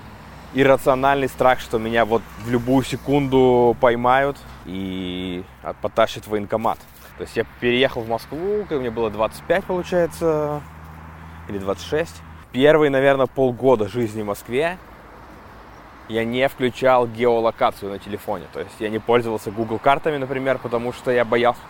иррациональный 0.52 1.28
страх, 1.28 1.60
что 1.60 1.78
меня 1.78 2.04
вот 2.04 2.22
в 2.44 2.50
любую 2.50 2.84
секунду 2.84 3.76
поймают 3.80 4.36
и 4.66 5.44
потащат 5.80 6.24
в 6.24 6.28
военкомат. 6.28 6.78
То 7.16 7.22
есть 7.22 7.36
я 7.36 7.44
переехал 7.60 8.02
в 8.02 8.08
Москву, 8.08 8.64
когда 8.68 8.80
мне 8.80 8.90
было 8.90 9.10
25, 9.10 9.64
получается, 9.64 10.60
или 11.48 11.58
26. 11.58 12.14
Первые, 12.52 12.90
наверное, 12.90 13.26
полгода 13.26 13.88
жизни 13.88 14.22
в 14.22 14.26
Москве 14.26 14.78
я 16.08 16.24
не 16.24 16.48
включал 16.48 17.06
геолокацию 17.06 17.92
на 17.92 17.98
телефоне. 17.98 18.46
То 18.52 18.60
есть 18.60 18.74
я 18.80 18.88
не 18.88 18.98
пользовался 18.98 19.52
Google 19.52 19.78
картами, 19.78 20.16
например, 20.16 20.58
потому 20.58 20.92
что 20.92 21.12
я 21.12 21.24
боялся. 21.24 21.60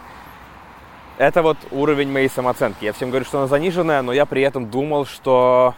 Это 1.18 1.42
вот 1.42 1.58
уровень 1.70 2.10
моей 2.10 2.30
самооценки. 2.30 2.82
Я 2.84 2.94
всем 2.94 3.10
говорю, 3.10 3.26
что 3.26 3.38
она 3.38 3.46
заниженная, 3.46 4.00
но 4.00 4.12
я 4.12 4.24
при 4.24 4.40
этом 4.40 4.70
думал, 4.70 5.04
что 5.04 5.74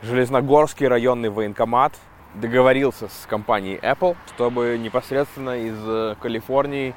Железногорский 0.00 0.86
районный 0.86 1.28
военкомат 1.28 1.92
договорился 2.34 3.08
с 3.08 3.26
компанией 3.26 3.78
Apple, 3.78 4.16
чтобы 4.28 4.78
непосредственно 4.78 5.58
из 5.58 5.76
э, 5.84 6.14
Калифорнии 6.22 6.94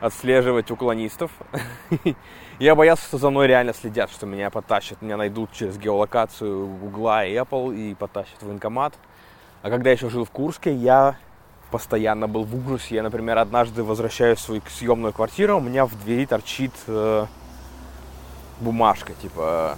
отслеживать 0.00 0.70
уклонистов. 0.70 1.30
Я 2.58 2.74
боялся, 2.74 3.04
что 3.04 3.18
за 3.18 3.30
мной 3.30 3.46
реально 3.46 3.74
следят, 3.74 4.10
что 4.10 4.26
меня 4.26 4.50
потащат, 4.50 5.02
меня 5.02 5.16
найдут 5.16 5.52
через 5.52 5.78
геолокацию 5.78 6.66
Google 6.66 7.08
и 7.22 7.34
Apple 7.34 7.76
и 7.76 7.94
потащат 7.94 8.40
в 8.40 8.46
военкомат. 8.46 8.94
А 9.62 9.70
когда 9.70 9.90
я 9.90 9.96
еще 9.96 10.08
жил 10.08 10.24
в 10.24 10.30
Курске, 10.30 10.72
я 10.72 11.16
постоянно 11.70 12.28
был 12.28 12.44
в 12.44 12.54
ужасе. 12.54 12.94
Я, 12.94 13.02
например, 13.02 13.38
однажды 13.38 13.82
возвращаюсь 13.82 14.38
в 14.38 14.42
свою 14.42 14.62
съемную 14.68 15.12
квартиру, 15.12 15.58
у 15.58 15.60
меня 15.60 15.86
в 15.86 15.94
двери 16.02 16.24
торчит 16.24 16.72
э, 16.86 17.26
бумажка, 18.60 19.12
типа 19.14 19.76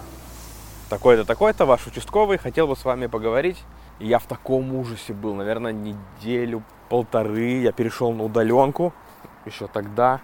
такой-то, 0.89 1.25
такой-то, 1.25 1.65
ваш 1.65 1.85
участковый, 1.87 2.37
хотел 2.37 2.67
бы 2.67 2.75
с 2.75 2.85
вами 2.85 3.07
поговорить. 3.07 3.57
И 3.99 4.07
я 4.07 4.19
в 4.19 4.25
таком 4.25 4.73
ужасе 4.75 5.13
был, 5.13 5.33
наверное, 5.33 5.73
неделю, 5.73 6.63
полторы. 6.87 7.61
Я 7.61 7.71
перешел 7.71 8.13
на 8.13 8.23
удаленку 8.23 8.93
еще 9.49 9.67
тогда. 9.67 10.21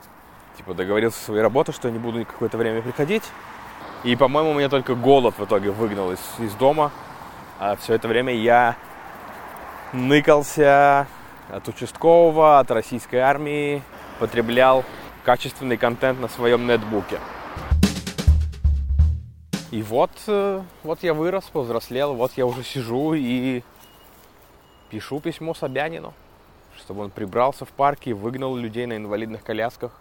Типа 0.58 0.74
договорился 0.74 1.20
со 1.20 1.26
своей 1.26 1.42
работой, 1.42 1.74
что 1.74 1.88
я 1.88 1.94
не 1.94 2.00
буду 2.00 2.26
какое-то 2.26 2.58
время 2.58 2.82
приходить. 2.82 3.24
И, 4.04 4.16
по-моему, 4.16 4.54
меня 4.54 4.70
только 4.70 4.96
голод 4.96 5.36
в 5.38 5.44
итоге 5.44 5.72
выгнал 5.72 6.12
из, 6.12 6.20
из 6.40 6.54
дома. 6.54 6.92
А 7.60 7.76
все 7.76 7.96
это 7.96 8.08
время 8.08 8.34
я 8.34 8.76
ныкался 9.94 11.08
от 11.50 11.68
участкового, 11.68 12.60
от 12.60 12.72
российской 12.72 13.18
армии, 13.18 13.82
потреблял 14.20 14.84
качественный 15.24 15.78
контент 15.78 16.20
на 16.20 16.28
своем 16.28 16.68
нетбуке. 16.68 17.20
И 19.72 19.82
вот, 19.82 20.12
э, 20.28 20.62
вот 20.84 21.04
я 21.04 21.14
вырос, 21.14 21.46
повзрослел, 21.46 22.14
вот 22.14 22.34
я 22.38 22.46
уже 22.46 22.64
сижу 22.64 23.14
и 23.14 23.64
пишу 24.90 25.20
письмо 25.20 25.54
Собянину, 25.54 26.14
чтобы 26.78 27.04
он 27.04 27.10
прибрался 27.10 27.66
в 27.66 27.70
парке 27.70 28.12
и 28.12 28.14
выгнал 28.14 28.56
людей 28.56 28.86
на 28.86 28.98
инвалидных 28.98 29.44
колясках 29.44 29.92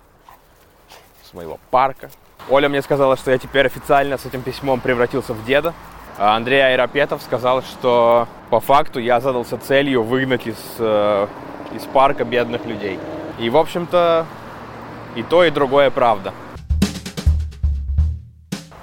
с 1.23 1.33
моего 1.35 1.59
парка. 1.71 2.11
Оля 2.51 2.69
мне 2.69 2.83
сказала, 2.83 3.17
что 3.17 3.31
я 3.31 3.39
теперь 3.39 3.67
официально 3.67 4.19
с 4.19 4.27
этим 4.27 4.43
письмом 4.43 4.81
превратился 4.81 5.33
в 5.33 5.45
деда. 5.45 5.73
А 6.17 6.37
Андрей 6.37 6.61
Айрапетов 6.61 7.23
сказал, 7.23 7.63
что 7.63 8.29
по 8.51 8.61
факту 8.61 9.01
я 9.01 9.21
задался 9.21 9.59
целью 9.59 10.03
выгнать 10.05 10.47
из, 10.47 10.59
э, 10.79 11.27
из 11.75 11.83
парка 11.87 12.25
бедных 12.25 12.65
людей. 12.67 13.01
И, 13.41 13.51
в 13.51 13.57
общем-то, 13.57 14.27
и 15.17 15.23
то, 15.23 15.43
и 15.43 15.51
другое 15.51 15.91
правда. 15.91 16.33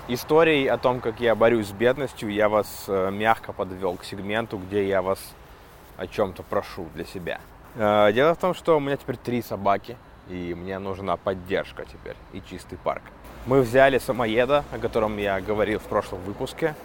Историей 0.10 0.68
о 0.68 0.78
том, 0.78 1.00
как 1.00 1.22
я 1.22 1.36
борюсь 1.36 1.68
с 1.68 1.72
бедностью, 1.72 2.30
я 2.30 2.50
вас 2.50 2.86
э, 2.88 3.12
мягко 3.12 3.54
подвел 3.54 3.96
к 3.96 4.04
сегменту, 4.04 4.58
где 4.58 4.86
я 4.86 5.02
вас 5.02 5.20
о 5.96 6.08
чем-то 6.08 6.44
прошу 6.44 6.88
для 6.96 7.06
себя. 7.06 7.40
Э, 7.76 8.12
дело 8.14 8.36
в 8.36 8.38
том, 8.38 8.54
что 8.54 8.78
у 8.78 8.80
меня 8.80 8.98
теперь 8.98 9.18
три 9.18 9.42
собаки, 9.42 9.98
и 10.30 10.54
мне 10.54 10.80
нужна 10.80 11.18
поддержка 11.18 11.86
теперь 11.86 12.16
и 12.34 12.42
чистый 12.42 12.78
парк. 12.78 13.04
Мы 13.46 13.62
взяли 13.62 13.98
самоеда, 13.98 14.64
о 14.72 14.78
котором 14.78 15.18
я 15.18 15.42
говорил 15.42 15.80
в 15.80 15.84
прошлом 15.84 16.22
выпуске 16.22 16.76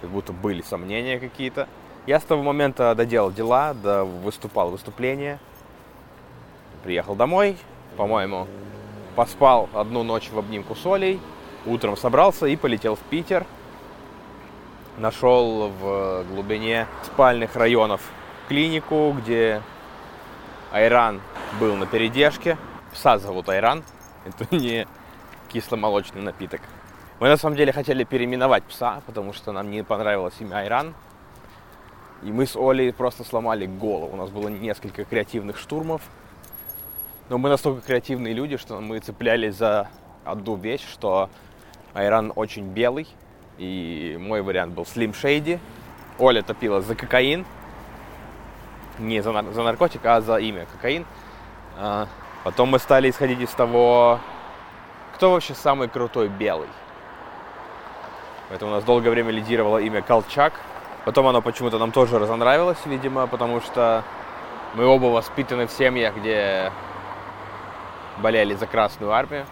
как 0.00 0.10
будто 0.10 0.32
были 0.32 0.62
сомнения 0.62 1.18
какие-то. 1.18 1.68
Я 2.06 2.20
с 2.20 2.22
того 2.22 2.42
момента 2.42 2.94
доделал 2.94 3.32
дела, 3.32 3.74
да 3.74 4.04
выступал 4.04 4.70
выступление, 4.70 5.38
приехал 6.84 7.16
домой, 7.16 7.56
по-моему, 7.96 8.46
поспал 9.16 9.68
одну 9.74 10.02
ночь 10.02 10.30
в 10.30 10.38
обнимку 10.38 10.74
с 10.76 10.86
Олей, 10.86 11.20
утром 11.64 11.96
собрался 11.96 12.46
и 12.46 12.56
полетел 12.56 12.94
в 12.94 13.00
Питер. 13.00 13.44
Нашел 14.98 15.68
в 15.68 16.24
глубине 16.30 16.86
спальных 17.02 17.56
районов 17.56 18.00
клинику, 18.48 19.14
где 19.18 19.62
Айран 20.72 21.20
был 21.60 21.76
на 21.76 21.86
передержке. 21.86 22.56
Пса 22.92 23.18
зовут 23.18 23.48
Айран, 23.48 23.82
это 24.24 24.46
не 24.56 24.86
кисломолочный 25.48 26.22
напиток. 26.22 26.60
Мы 27.18 27.28
на 27.28 27.36
самом 27.36 27.56
деле 27.56 27.72
хотели 27.72 28.04
переименовать 28.04 28.64
пса, 28.64 29.00
потому 29.06 29.32
что 29.32 29.52
нам 29.52 29.70
не 29.70 29.82
понравилось 29.82 30.34
имя 30.40 30.56
Айран. 30.56 30.94
И 32.22 32.30
мы 32.30 32.46
с 32.46 32.56
Олей 32.56 32.92
просто 32.92 33.24
сломали 33.24 33.66
голову. 33.66 34.12
У 34.12 34.16
нас 34.16 34.30
было 34.30 34.48
несколько 34.48 35.04
креативных 35.04 35.58
штурмов. 35.58 36.02
Но 37.28 37.38
мы 37.38 37.48
настолько 37.48 37.86
креативные 37.86 38.34
люди, 38.34 38.56
что 38.56 38.80
мы 38.80 38.98
цеплялись 39.00 39.54
за 39.54 39.88
одну 40.24 40.56
вещь, 40.56 40.84
что 40.90 41.30
Айран 41.94 42.32
очень 42.36 42.68
белый. 42.68 43.06
И 43.58 44.16
мой 44.20 44.42
вариант 44.42 44.74
был 44.74 44.84
Slim 44.84 45.12
Shady. 45.12 45.58
Оля 46.18 46.42
топила 46.42 46.82
за 46.82 46.94
кокаин. 46.94 47.46
Не 48.98 49.20
за, 49.20 49.32
за 49.52 49.62
наркотик, 49.62 50.04
а 50.04 50.20
за 50.20 50.36
имя 50.36 50.66
кокаин. 50.66 51.04
А, 51.78 52.06
потом 52.44 52.70
мы 52.70 52.78
стали 52.78 53.10
исходить 53.10 53.40
из 53.40 53.50
того, 53.50 54.20
кто 55.14 55.32
вообще 55.32 55.54
самый 55.54 55.88
крутой 55.88 56.28
белый. 56.28 56.68
Поэтому 58.48 58.70
у 58.70 58.74
нас 58.74 58.84
долгое 58.84 59.10
время 59.10 59.30
лидировало 59.30 59.78
имя 59.78 60.02
Колчак. 60.02 60.52
Потом 61.04 61.26
оно 61.26 61.42
почему-то 61.42 61.78
нам 61.78 61.92
тоже 61.92 62.18
разонравилось, 62.18 62.78
видимо, 62.84 63.26
потому 63.26 63.60
что 63.60 64.04
мы 64.74 64.84
оба 64.86 65.06
воспитаны 65.06 65.66
в 65.66 65.72
семьях, 65.72 66.16
где 66.16 66.72
болели 68.18 68.54
за 68.54 68.66
Красную 68.66 69.12
Армию. 69.12 69.46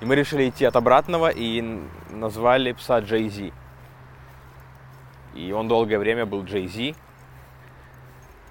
И 0.00 0.04
мы 0.04 0.14
решили 0.14 0.48
идти 0.48 0.64
от 0.64 0.76
обратного 0.76 1.30
и 1.30 1.80
назвали 2.10 2.72
пса 2.72 3.00
Джей 3.00 3.28
Зи. 3.28 3.52
И 5.34 5.52
он 5.52 5.68
долгое 5.68 5.98
время 5.98 6.26
был 6.26 6.42
Джей 6.44 6.66
Зи. 6.66 6.88
И 6.90 6.94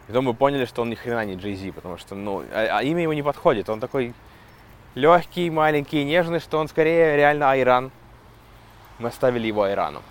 потом 0.10 0.26
мы 0.26 0.34
поняли, 0.34 0.66
что 0.66 0.82
он 0.82 0.90
ни 0.90 0.96
хрена 0.96 1.26
не 1.26 1.36
Джей 1.36 1.56
Зи, 1.56 1.72
потому 1.72 1.98
что, 1.98 2.16
ну, 2.16 2.44
а, 2.52 2.80
а 2.80 2.84
имя 2.84 3.04
ему 3.04 3.14
не 3.14 3.24
подходит. 3.24 3.70
Он 3.70 3.80
такой 3.80 4.14
легкий, 4.96 5.50
маленький, 5.50 6.04
нежный, 6.04 6.40
что 6.40 6.58
он 6.58 6.68
скорее 6.68 7.16
реально 7.16 7.52
Айран 7.52 7.92
мы 9.00 9.08
оставили 9.10 9.48
его 9.48 9.64
Айрану. 9.64 10.02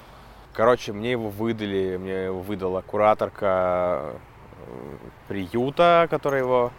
Короче, 0.55 0.93
мне 0.93 1.13
его 1.13 1.29
выдали, 1.29 1.99
мне 1.99 2.25
его 2.25 2.41
выдала 2.41 2.81
кураторка 2.81 4.15
э, 4.67 4.97
приюта, 5.29 6.09
который 6.11 6.41
его 6.41 6.73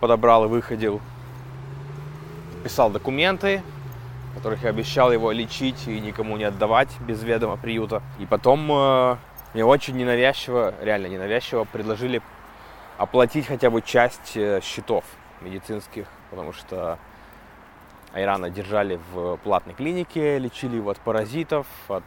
подобрал 0.00 0.44
и 0.44 0.48
выходил. 0.48 1.00
Писал 2.64 2.90
документы, 2.90 3.62
которых 4.34 4.64
я 4.64 4.70
обещал 4.70 5.12
его 5.12 5.32
лечить 5.32 5.86
и 5.86 6.00
никому 6.00 6.36
не 6.36 6.44
отдавать 6.44 6.90
без 7.00 7.22
ведома 7.22 7.56
приюта. 7.56 8.02
И 8.18 8.26
потом 8.26 8.68
э, 8.70 9.16
мне 9.54 9.64
очень 9.64 9.96
ненавязчиво, 9.96 10.74
реально 10.80 11.06
ненавязчиво 11.06 11.64
предложили 11.64 12.22
оплатить 12.96 13.46
хотя 13.46 13.70
бы 13.70 13.82
часть 13.82 14.36
э, 14.36 14.60
счетов 14.62 15.04
медицинских, 15.40 16.06
потому 16.30 16.52
что 16.52 16.98
Айрана 18.14 18.50
держали 18.50 18.98
в 19.12 19.36
платной 19.38 19.74
клинике, 19.74 20.38
лечили 20.38 20.76
его 20.76 20.90
от 20.90 20.98
паразитов, 20.98 21.66
от 21.88 22.04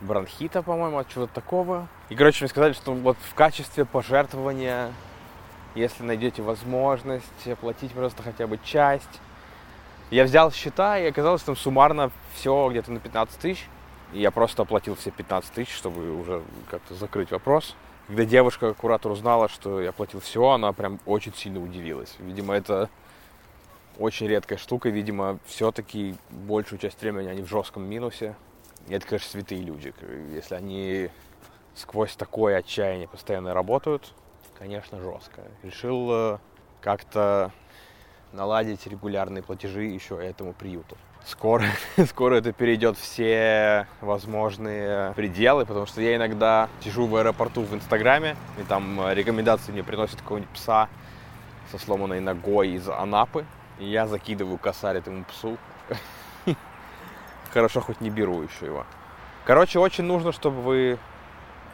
бронхита, 0.00 0.62
по-моему, 0.62 0.98
от 0.98 1.08
чего-то 1.08 1.34
такого. 1.34 1.88
И, 2.08 2.14
короче, 2.14 2.44
мне 2.44 2.48
сказали, 2.48 2.72
что 2.72 2.94
вот 2.94 3.16
в 3.20 3.34
качестве 3.34 3.84
пожертвования, 3.84 4.92
если 5.74 6.02
найдете 6.02 6.42
возможность, 6.42 7.46
оплатить 7.46 7.92
просто 7.92 8.22
хотя 8.22 8.46
бы 8.46 8.58
часть, 8.62 9.20
Я 10.10 10.24
взял 10.24 10.50
счета, 10.50 10.98
и 10.98 11.06
оказалось, 11.06 11.42
что 11.42 11.52
там 11.52 11.56
суммарно 11.56 12.10
все 12.34 12.70
где-то 12.70 12.90
на 12.90 12.98
15 12.98 13.38
тысяч. 13.38 13.68
Я 14.12 14.30
просто 14.30 14.62
оплатил 14.62 14.94
все 14.94 15.10
15 15.10 15.52
тысяч, 15.52 15.72
чтобы 15.74 16.18
уже 16.18 16.42
как-то 16.70 16.94
закрыть 16.94 17.30
вопрос. 17.30 17.74
Когда 18.06 18.24
девушка, 18.24 18.72
куратор, 18.72 19.12
узнала, 19.12 19.48
что 19.48 19.82
я 19.82 19.92
платил 19.92 20.20
все, 20.20 20.48
она 20.48 20.72
прям 20.72 20.98
очень 21.04 21.34
сильно 21.34 21.62
удивилась. 21.62 22.16
Видимо, 22.18 22.54
это 22.54 22.88
очень 23.98 24.26
редкая 24.26 24.58
штука. 24.58 24.88
Видимо, 24.88 25.38
все-таки 25.44 26.14
большую 26.30 26.78
часть 26.78 27.00
времени 27.02 27.28
они 27.28 27.42
в 27.42 27.48
жестком 27.48 27.84
минусе. 27.84 28.34
И 28.88 28.94
это, 28.94 29.06
конечно, 29.06 29.28
святые 29.30 29.60
люди. 29.60 29.92
Если 30.32 30.54
они 30.54 31.10
сквозь 31.74 32.16
такое 32.16 32.56
отчаяние 32.56 33.08
постоянно 33.08 33.52
работают, 33.52 34.14
конечно, 34.58 34.98
жестко. 35.00 35.42
Решил 35.62 36.08
э, 36.10 36.38
как-то 36.80 37.52
наладить 38.32 38.86
регулярные 38.86 39.42
платежи 39.42 39.84
еще 39.84 40.16
этому 40.22 40.54
приюту. 40.54 40.96
Скоро, 41.26 41.64
скоро 42.08 42.36
это 42.36 42.52
перейдет 42.52 42.96
все 42.96 43.86
возможные 44.00 45.12
пределы, 45.12 45.66
потому 45.66 45.86
что 45.86 46.00
я 46.00 46.16
иногда 46.16 46.68
сижу 46.82 47.06
в 47.06 47.16
аэропорту 47.16 47.62
в 47.62 47.74
Инстаграме, 47.74 48.36
и 48.58 48.62
там 48.62 49.00
э, 49.00 49.14
рекомендации 49.14 49.72
мне 49.72 49.84
приносят 49.84 50.20
какого-нибудь 50.20 50.50
пса 50.54 50.88
со 51.70 51.78
сломанной 51.78 52.20
ногой 52.20 52.70
из 52.70 52.88
Анапы, 52.88 53.44
и 53.78 53.86
я 53.86 54.06
закидываю 54.06 54.58
косарь 54.58 54.96
этому 54.96 55.24
псу. 55.24 55.58
Хорошо, 57.52 57.80
хоть 57.80 58.00
не 58.00 58.10
беру 58.10 58.42
еще 58.42 58.66
его. 58.66 58.86
Короче, 59.44 59.78
очень 59.78 60.04
нужно, 60.04 60.32
чтобы 60.32 60.60
вы 60.60 60.98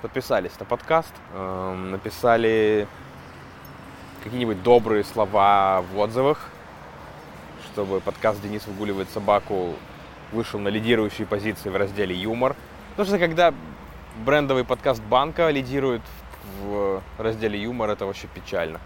подписались 0.02 0.58
на 0.60 0.66
подкаст, 0.66 1.12
эм, 1.34 1.90
написали 1.90 2.86
какие-нибудь 4.22 4.62
добрые 4.62 5.02
слова 5.02 5.82
в 5.92 5.98
отзывах, 5.98 6.50
чтобы 7.74 8.00
подкаст 8.00 8.40
«Денис 8.40 8.64
выгуливает 8.68 9.10
собаку» 9.10 9.74
вышел 10.30 10.60
на 10.60 10.68
лидирующие 10.68 11.26
позиции 11.26 11.70
в 11.70 11.76
разделе 11.76 12.14
«Юмор». 12.14 12.54
Потому 12.90 13.08
что 13.08 13.18
когда 13.18 13.52
брендовый 14.24 14.62
подкаст 14.62 15.02
банка 15.02 15.50
лидирует 15.50 16.02
в 16.62 17.02
разделе 17.18 17.60
«Юмор», 17.60 17.90
это 17.90 18.06
вообще 18.06 18.28
печально. 18.28 18.80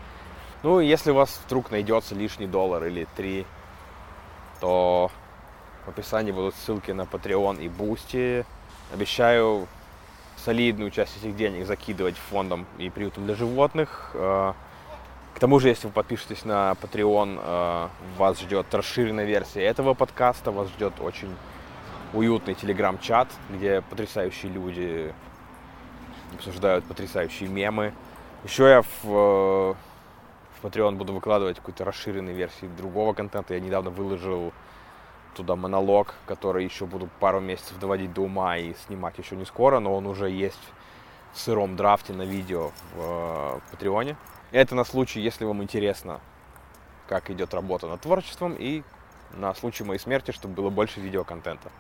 Ну, 0.63 0.81
если 0.81 1.11
у 1.11 1.15
вас 1.15 1.39
вдруг 1.45 1.71
найдется 1.71 2.15
лишний 2.15 2.47
доллар 2.47 2.87
или 2.87 3.07
три, 3.15 3.45
то 4.59 5.11
в 5.85 5.91
описании 5.91 6.33
будут 6.33 6.55
ссылки 6.55 6.91
на 6.91 7.03
Patreon 7.03 7.63
и 7.63 7.69
Boosty. 7.69 8.47
Обещаю 8.95 9.69
солидную 10.39 10.91
часть 10.91 11.15
этих 11.19 11.37
денег 11.37 11.67
закидывать 11.67 12.17
фондом 12.17 12.65
и 12.79 12.89
приютом 12.89 13.27
для 13.27 13.35
животных. 13.35 14.13
К 15.39 15.41
тому 15.41 15.61
же, 15.61 15.69
если 15.69 15.87
вы 15.87 15.93
подпишетесь 15.93 16.45
на 16.45 16.73
Patreon, 16.83 17.41
э, 17.41 17.89
вас 18.17 18.41
ждет 18.41 18.75
расширенная 18.75 19.25
версия 19.25 19.63
этого 19.63 19.95
подкаста, 19.95 20.51
вас 20.51 20.69
ждет 20.71 20.95
очень 20.99 21.33
уютный 22.13 22.55
телеграм-чат, 22.55 23.29
где 23.49 23.81
потрясающие 23.83 24.51
люди 24.51 25.15
обсуждают 26.35 26.85
потрясающие 26.87 27.49
мемы. 27.49 27.95
Еще 28.43 28.65
я 28.65 28.83
в, 28.83 28.89
э, 29.05 29.75
в 30.59 30.65
Patreon 30.65 30.97
буду 30.97 31.13
выкладывать 31.13 31.59
какую-то 31.59 31.85
расширенную 31.85 32.35
версию 32.35 32.73
другого 32.77 33.13
контента. 33.13 33.55
Я 33.55 33.61
недавно 33.61 33.91
выложил 33.91 34.53
туда 35.37 35.55
монолог, 35.55 36.17
который 36.27 36.65
еще 36.65 36.85
буду 36.85 37.09
пару 37.21 37.39
месяцев 37.39 37.79
доводить 37.79 38.13
до 38.13 38.23
ума 38.23 38.57
и 38.57 38.75
снимать 38.87 39.17
еще 39.19 39.37
не 39.37 39.45
скоро, 39.45 39.79
но 39.79 39.95
он 39.95 40.09
уже 40.09 40.31
есть 40.31 40.73
в 41.33 41.39
сыром 41.39 41.77
драфте 41.77 42.13
на 42.13 42.23
видео 42.23 42.73
в 42.97 42.99
э, 42.99 43.61
Патреоне. 43.71 44.17
Это 44.51 44.75
на 44.75 44.85
случай, 44.85 45.21
если 45.21 45.45
вам 45.45 45.63
интересно, 45.63 46.21
как 47.07 47.31
идет 47.31 47.53
работа 47.53 47.87
над 47.87 48.01
творчеством 48.01 48.55
и 48.59 48.83
на 49.35 49.53
случай 49.55 49.85
моей 49.85 49.99
смерти, 49.99 50.31
чтобы 50.31 50.55
было 50.55 50.71
больше 50.71 51.01
видеоконтента. 51.01 51.71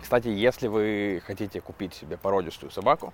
Кстати, 0.00 0.28
если 0.28 0.68
вы 0.68 1.22
хотите 1.26 1.60
купить 1.60 1.92
себе 1.92 2.16
породистую 2.16 2.70
собаку, 2.70 3.12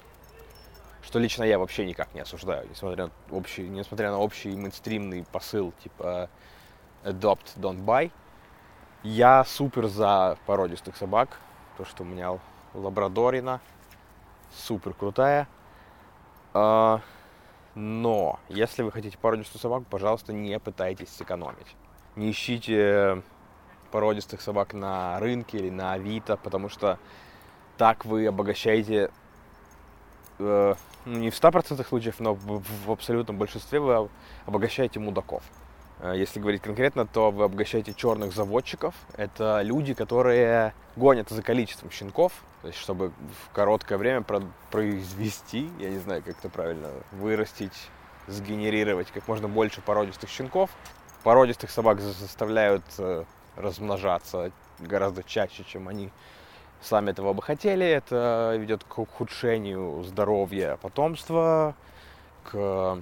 что 1.02 1.18
лично 1.18 1.42
я 1.42 1.58
вообще 1.58 1.84
никак 1.84 2.14
не 2.14 2.20
осуждаю, 2.20 2.68
несмотря 2.68 3.06
на 3.06 3.12
общий, 3.36 3.68
несмотря 3.68 4.12
на 4.12 4.18
общий 4.18 4.54
мейнстримный 4.54 5.24
посыл, 5.24 5.72
типа 5.82 6.30
Adopt, 7.02 7.56
Don't 7.56 7.84
Buy. 7.84 8.12
Я 9.02 9.42
супер 9.44 9.88
за 9.88 10.38
породистых 10.46 10.96
собак. 10.96 11.40
То, 11.76 11.84
что 11.84 12.04
у 12.04 12.06
меня 12.06 12.38
лабрадорина. 12.74 13.60
Супер 14.54 14.94
крутая. 14.94 15.48
А, 16.54 17.00
но, 17.74 18.38
если 18.48 18.82
вы 18.82 18.92
хотите 18.92 19.16
породистую 19.16 19.60
собаку, 19.60 19.86
пожалуйста, 19.88 20.32
не 20.32 20.58
пытайтесь 20.58 21.08
сэкономить. 21.08 21.76
Не 22.16 22.30
ищите 22.30 23.22
породистых 23.90 24.40
собак 24.40 24.74
на 24.74 25.18
рынке 25.20 25.58
или 25.58 25.70
на 25.70 25.92
Авито, 25.92 26.36
потому 26.36 26.68
что 26.68 26.98
так 27.78 28.04
вы 28.04 28.26
обогащаете, 28.26 29.10
э, 30.38 30.74
ну, 31.04 31.18
не 31.18 31.30
в 31.30 31.34
100% 31.34 31.86
случаев, 31.86 32.20
но 32.20 32.34
в, 32.34 32.62
в 32.86 32.90
абсолютном 32.90 33.38
большинстве 33.38 33.80
вы 33.80 34.10
обогащаете 34.46 35.00
мудаков. 35.00 35.42
Э, 36.02 36.14
если 36.16 36.40
говорить 36.40 36.62
конкретно, 36.62 37.06
то 37.06 37.30
вы 37.30 37.44
обогащаете 37.44 37.94
черных 37.94 38.34
заводчиков. 38.34 38.94
Это 39.16 39.62
люди, 39.62 39.94
которые 39.94 40.74
гонят 40.96 41.30
за 41.30 41.42
количеством 41.42 41.90
щенков, 41.90 42.32
то 42.60 42.68
есть 42.68 42.78
чтобы 42.78 43.10
в 43.10 43.52
короткое 43.52 43.98
время 43.98 44.24
произвести, 44.70 45.70
я 45.78 45.88
не 45.88 45.98
знаю, 45.98 46.22
как 46.22 46.36
это 46.38 46.48
правильно, 46.48 46.90
вырастить, 47.12 47.88
сгенерировать 48.26 49.10
как 49.10 49.26
можно 49.28 49.48
больше 49.48 49.80
породистых 49.80 50.28
щенков. 50.28 50.70
Породистых 51.22 51.70
собак 51.70 52.00
заставляют 52.00 52.84
э, 52.98 53.24
размножаться 53.56 54.50
гораздо 54.80 55.22
чаще, 55.22 55.64
чем 55.64 55.88
они 55.88 56.10
сами 56.80 57.10
этого 57.10 57.32
бы 57.32 57.42
хотели. 57.42 57.86
Это 57.86 58.56
ведет 58.58 58.82
к 58.82 58.98
ухудшению 58.98 60.02
здоровья 60.02 60.78
потомства, 60.82 61.76
к 62.44 63.00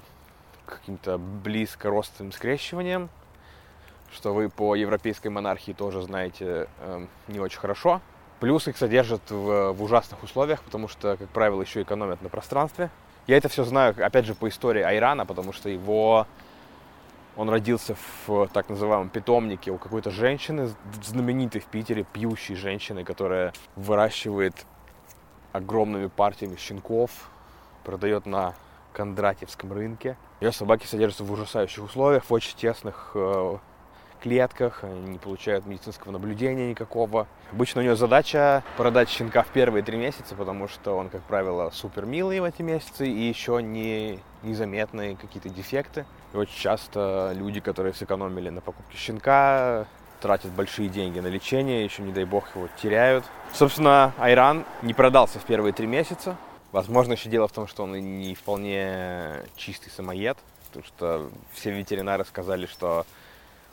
каким-то 0.71 1.19
близко 1.19 1.91
родственным 1.91 2.33
скрещиванием, 2.33 3.09
что 4.13 4.35
вы 4.35 4.49
по 4.49 4.75
европейской 4.75 5.29
монархии 5.29 5.73
тоже 5.73 6.03
знаете 6.03 6.69
э, 6.79 7.07
не 7.29 7.41
очень 7.41 7.59
хорошо. 7.59 8.01
Плюс 8.41 8.67
их 8.69 8.77
содержат 8.79 9.31
в, 9.31 9.73
в 9.73 9.83
ужасных 9.83 10.23
условиях, 10.23 10.63
потому 10.63 10.89
что, 10.89 11.17
как 11.17 11.29
правило, 11.29 11.61
еще 11.61 11.83
экономят 11.83 12.23
на 12.23 12.29
пространстве. 12.29 12.91
Я 13.27 13.37
это 13.37 13.49
все 13.49 13.65
знаю, 13.65 13.95
опять 14.05 14.25
же, 14.25 14.35
по 14.35 14.49
истории 14.49 14.83
Айрана, 14.83 15.27
потому 15.27 15.53
что 15.53 15.69
его 15.69 16.27
он 17.37 17.49
родился 17.49 17.97
в 18.27 18.49
так 18.49 18.69
называемом 18.69 19.09
питомнике 19.09 19.71
у 19.71 19.79
какой-то 19.79 20.11
женщины, 20.11 20.71
знаменитой 21.03 21.61
в 21.61 21.67
Питере, 21.67 22.05
пьющей 22.05 22.55
женщины, 22.55 23.05
которая 23.05 23.53
выращивает 23.77 24.67
огромными 25.53 26.09
партиями 26.09 26.57
щенков, 26.57 27.11
продает 27.85 28.27
на 28.27 28.55
Кондратьевском 28.93 29.73
рынке. 29.73 30.17
Ее 30.41 30.53
собаки 30.53 30.87
содержатся 30.87 31.25
в 31.25 31.33
ужасающих 31.33 31.85
условиях, 31.85 32.25
в 32.25 32.33
очень 32.33 32.57
тесных 32.57 33.13
э, 33.15 33.59
клетках, 34.21 34.83
не 34.83 35.19
получают 35.19 35.67
медицинского 35.67 36.13
наблюдения 36.13 36.71
никакого. 36.71 37.27
Обычно 37.53 37.81
у 37.81 37.85
нее 37.85 37.97
задача 37.97 38.63
продать 38.77 39.09
щенка 39.09 39.43
в 39.43 39.49
первые 39.49 39.83
три 39.83 39.97
месяца, 39.97 40.35
потому 40.35 40.69
что 40.69 40.97
он, 40.97 41.09
как 41.09 41.23
правило, 41.23 41.71
супер 41.71 42.07
милый 42.07 42.41
в 42.41 42.45
эти 42.45 42.63
месяцы 42.63 43.07
и 43.07 43.29
еще 43.29 43.63
не 43.63 44.21
незаметные 44.43 45.17
какие-то 45.17 45.49
дефекты. 45.49 46.07
И 46.33 46.37
очень 46.37 46.59
часто 46.59 47.33
люди, 47.35 47.61
которые 47.61 47.93
сэкономили 47.95 48.51
на 48.51 48.61
покупке 48.61 48.97
щенка, 48.97 49.87
тратят 50.21 50.51
большие 50.53 50.89
деньги 50.89 51.19
на 51.19 51.29
лечение, 51.29 51.85
еще, 51.85 52.03
не 52.03 52.13
дай 52.13 52.25
бог, 52.25 52.45
его 52.55 52.69
теряют. 52.81 53.25
Собственно, 53.53 54.13
Айран 54.19 54.65
не 54.83 54.95
продался 54.95 55.39
в 55.39 55.45
первые 55.45 55.73
три 55.73 55.87
месяца, 55.87 56.37
Возможно, 56.73 57.13
еще 57.13 57.29
дело 57.29 57.49
в 57.49 57.53
том, 57.53 57.67
что 57.67 57.83
он 57.83 57.93
не 57.93 58.35
вполне 58.35 59.43
чистый 59.57 59.91
самоед, 59.91 60.39
потому 60.69 60.85
что 60.85 61.31
все 61.53 61.73
ветеринары 61.73 62.25
сказали, 62.25 62.67
что 62.67 63.07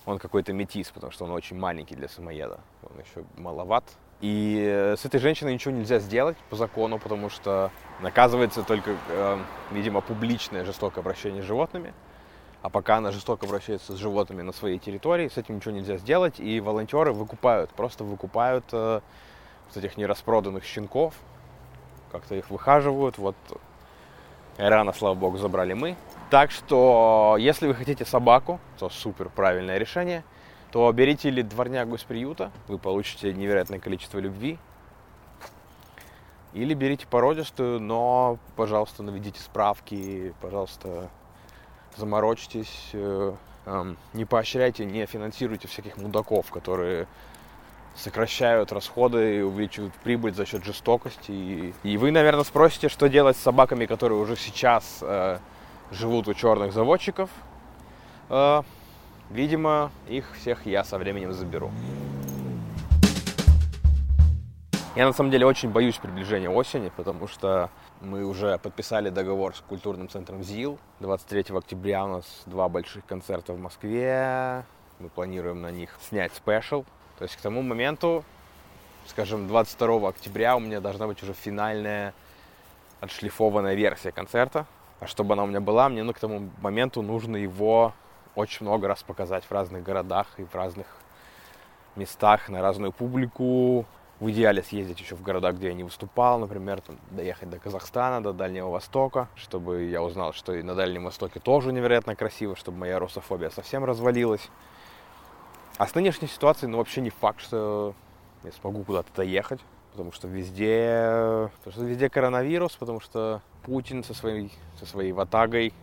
он 0.05 0.17
какой-то 0.17 0.51
метис, 0.53 0.89
потому 0.89 1.11
что 1.11 1.25
он 1.25 1.31
очень 1.31 1.57
маленький 1.57 1.95
для 1.95 2.07
самоеда, 2.07 2.59
он 2.81 2.99
еще 2.99 3.25
маловат. 3.37 3.83
И 4.19 4.95
с 4.97 5.05
этой 5.05 5.19
женщиной 5.19 5.53
ничего 5.53 5.75
нельзя 5.75 5.99
сделать 5.99 6.37
по 6.49 6.55
закону, 6.55 6.97
потому 6.97 7.29
что 7.29 7.69
наказывается 8.01 8.63
только, 8.63 8.95
э, 9.09 9.39
видимо, 9.71 10.01
публичное 10.01 10.65
жестокое 10.65 11.03
обращение 11.03 11.43
с 11.43 11.45
животными. 11.45 11.93
А 12.63 12.69
пока 12.69 12.97
она 12.97 13.11
жестоко 13.11 13.45
обращается 13.45 13.93
с 13.93 13.97
животными 13.97 14.41
на 14.41 14.53
своей 14.53 14.79
территории, 14.79 15.27
с 15.27 15.37
этим 15.37 15.57
ничего 15.57 15.71
нельзя 15.75 15.97
сделать. 15.97 16.39
И 16.39 16.59
волонтеры 16.59 17.13
выкупают, 17.13 17.69
просто 17.71 18.03
выкупают 18.03 18.65
э, 18.71 19.01
вот 19.67 19.77
этих 19.77 19.97
нераспроданных 19.97 20.63
щенков, 20.63 21.13
как-то 22.11 22.35
их 22.35 22.49
выхаживают. 22.49 23.17
Вот 23.17 23.35
рано, 24.57 24.93
слава 24.93 25.15
богу, 25.15 25.37
забрали 25.37 25.73
мы. 25.73 25.95
Так 26.29 26.51
что, 26.51 27.37
если 27.39 27.67
вы 27.67 27.73
хотите 27.73 28.05
собаку, 28.05 28.59
то 28.77 28.89
супер 28.89 29.29
правильное 29.29 29.77
решение, 29.77 30.23
то 30.71 30.91
берите 30.91 31.29
или 31.29 31.41
дворнягу 31.41 31.95
из 31.95 32.03
приюта, 32.03 32.51
вы 32.67 32.77
получите 32.77 33.33
невероятное 33.33 33.79
количество 33.79 34.19
любви. 34.19 34.57
Или 36.53 36.73
берите 36.73 37.05
породистую, 37.07 37.79
но, 37.79 38.39
пожалуйста, 38.55 39.03
наведите 39.03 39.39
справки, 39.39 40.33
пожалуйста, 40.41 41.09
заморочьтесь, 41.95 42.89
э, 42.93 43.33
эм, 43.65 43.97
не 44.13 44.25
поощряйте, 44.25 44.85
не 44.85 45.05
финансируйте 45.05 45.67
всяких 45.67 45.97
мудаков, 45.97 46.49
которые 46.51 47.07
сокращают 47.97 48.71
расходы 48.71 49.39
и 49.39 49.41
увеличивают 49.41 49.93
прибыль 49.95 50.33
за 50.33 50.45
счет 50.45 50.63
жестокости. 50.63 51.31
И, 51.31 51.73
и 51.83 51.97
вы, 51.97 52.11
наверное, 52.11 52.43
спросите, 52.43 52.89
что 52.89 53.09
делать 53.09 53.35
с 53.35 53.41
собаками, 53.41 53.85
которые 53.85 54.19
уже 54.19 54.35
сейчас 54.35 54.99
э, 55.01 55.39
живут 55.91 56.27
у 56.27 56.33
черных 56.33 56.73
заводчиков. 56.73 57.29
Э, 58.29 58.61
видимо, 59.29 59.91
их 60.07 60.25
всех 60.39 60.65
я 60.65 60.83
со 60.83 60.97
временем 60.97 61.33
заберу. 61.33 61.71
Я 64.95 65.05
на 65.05 65.13
самом 65.13 65.29
деле 65.29 65.45
очень 65.45 65.69
боюсь 65.69 65.97
приближения 65.97 66.49
осени, 66.49 66.91
потому 66.95 67.27
что 67.27 67.69
мы 68.01 68.25
уже 68.25 68.57
подписали 68.57 69.09
договор 69.09 69.55
с 69.55 69.59
культурным 69.59 70.09
центром 70.09 70.43
ЗИЛ. 70.43 70.79
23 71.01 71.55
октября 71.55 72.05
у 72.05 72.07
нас 72.07 72.25
два 72.47 72.67
больших 72.67 73.05
концерта 73.05 73.53
в 73.53 73.59
Москве. 73.59 74.65
Мы 74.99 75.09
планируем 75.09 75.61
на 75.61 75.69
них 75.69 75.95
снять 76.01 76.33
спешл. 76.33 76.83
То 77.17 77.23
есть 77.23 77.35
к 77.35 77.41
тому 77.41 77.61
моменту, 77.61 78.23
скажем, 79.07 79.47
22 79.47 80.09
октября 80.09 80.55
у 80.55 80.59
меня 80.59 80.79
должна 80.79 81.07
быть 81.07 81.21
уже 81.23 81.33
финальная 81.33 82.13
отшлифованная 82.99 83.75
версия 83.75 84.11
концерта. 84.11 84.65
А 84.99 85.07
чтобы 85.07 85.33
она 85.33 85.43
у 85.43 85.47
меня 85.47 85.61
была, 85.61 85.89
мне 85.89 86.03
ну, 86.03 86.13
к 86.13 86.19
тому 86.19 86.49
моменту 86.61 87.01
нужно 87.01 87.37
его 87.37 87.93
очень 88.35 88.65
много 88.65 88.87
раз 88.87 89.03
показать 89.03 89.43
в 89.45 89.51
разных 89.51 89.83
городах 89.83 90.27
и 90.37 90.43
в 90.43 90.53
разных 90.55 90.87
местах 91.95 92.49
на 92.49 92.61
разную 92.61 92.91
публику, 92.91 93.85
в 94.19 94.31
идеале 94.31 94.63
съездить 94.63 94.99
еще 94.99 95.15
в 95.15 95.21
города, 95.21 95.51
где 95.51 95.67
я 95.67 95.73
не 95.73 95.83
выступал, 95.83 96.39
например, 96.39 96.81
там, 96.81 96.97
доехать 97.11 97.49
до 97.49 97.59
Казахстана, 97.59 98.21
до 98.21 98.33
Дальнего 98.33 98.69
Востока, 98.69 99.27
чтобы 99.35 99.83
я 99.83 100.01
узнал, 100.01 100.33
что 100.33 100.53
и 100.53 100.63
на 100.63 100.73
Дальнем 100.73 101.05
Востоке 101.05 101.39
тоже 101.39 101.71
невероятно 101.71 102.15
красиво, 102.15 102.55
чтобы 102.55 102.79
моя 102.79 102.99
русофобия 102.99 103.49
совсем 103.49 103.85
развалилась. 103.85 104.49
А 105.77 105.87
с 105.87 105.95
нынешней 105.95 106.27
ситуацией, 106.27 106.71
ну, 106.71 106.77
вообще 106.77 107.01
не 107.01 107.09
факт, 107.09 107.41
что 107.41 107.93
я 108.43 108.51
смогу 108.51 108.83
куда-то 108.83 109.09
доехать, 109.15 109.59
потому 109.91 110.11
что 110.11 110.27
везде, 110.27 111.49
потому 111.59 111.73
что 111.73 111.83
везде 111.83 112.09
коронавирус, 112.09 112.73
потому 112.73 112.99
что 112.99 113.41
Путин 113.63 114.03
со 114.03 114.13
своей, 114.13 114.51
со 114.79 114.85
своей 114.85 115.11
ватагой, 115.11 115.73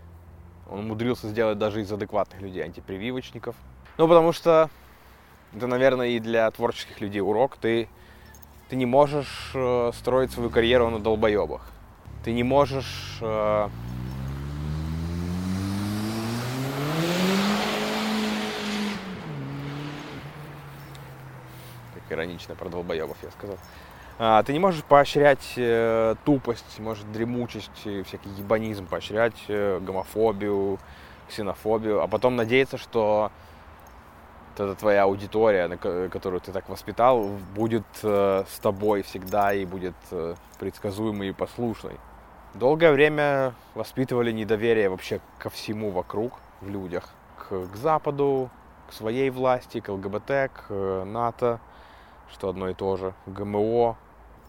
он 0.69 0.81
умудрился 0.81 1.29
сделать 1.29 1.59
даже 1.59 1.81
из 1.81 1.93
адекватных 1.93 2.41
людей 2.41 2.65
антипрививочников. 2.65 3.55
Ну, 3.99 4.09
потому 4.09 4.33
что 4.33 4.71
это, 5.55 5.67
наверное, 5.67 6.09
и 6.09 6.19
для 6.19 6.51
творческих 6.51 7.01
людей 7.01 7.21
урок. 7.21 7.57
Ты 7.57 7.89
ты 8.69 8.77
не 8.77 8.87
можешь 8.87 9.53
э, 9.55 9.93
строить 9.95 10.33
свою 10.33 10.51
карьеру 10.51 10.91
на 10.91 10.99
долбоебах. 10.99 11.71
Ты 12.25 12.33
не 12.33 12.43
можешь 12.43 13.19
иронично 22.15 22.55
про 22.55 22.69
долбоебов 22.69 23.17
я 23.23 23.31
сказал. 23.31 23.57
А, 24.19 24.43
ты 24.45 24.53
не 24.53 24.61
можешь 24.61 24.85
поощрять 24.85 25.55
э, 25.57 26.15
тупость, 26.25 26.79
может, 26.79 27.11
дремучесть, 27.11 27.71
всякий 27.81 28.29
ебанизм, 28.39 28.87
поощрять 28.87 29.35
э, 29.49 29.81
гомофобию, 29.81 30.79
ксенофобию, 31.29 32.01
а 32.01 32.07
потом 32.07 32.37
надеяться, 32.37 32.79
что 32.79 33.33
эта 34.55 34.77
твоя 34.77 35.03
аудитория, 35.03 35.69
которую 36.11 36.41
ты 36.41 36.53
так 36.53 36.69
воспитал, 36.69 37.29
будет 37.57 37.85
э, 38.05 38.45
с 38.49 38.59
тобой 38.61 39.03
всегда 39.03 39.53
и 39.53 39.65
будет 39.65 39.97
предсказуемой 40.61 41.31
и 41.31 41.33
послушной. 41.33 41.97
Долгое 42.55 42.93
время 42.93 43.55
воспитывали 43.75 44.31
недоверие 44.31 44.89
вообще 44.91 45.21
ко 45.41 45.51
всему 45.51 45.91
вокруг 45.91 46.35
в 46.61 46.69
людях. 46.71 47.09
К, 47.37 47.67
к 47.67 47.77
Западу, 47.77 48.49
к 48.89 48.93
своей 48.93 49.29
власти, 49.31 49.81
к 49.81 49.89
ЛГБТ, 49.89 50.53
к 50.53 51.05
НАТО, 51.05 51.59
что 52.35 52.49
одно 52.49 52.69
и 52.69 52.75
то 52.75 52.97
же, 52.97 53.15
ГМО. 53.27 53.97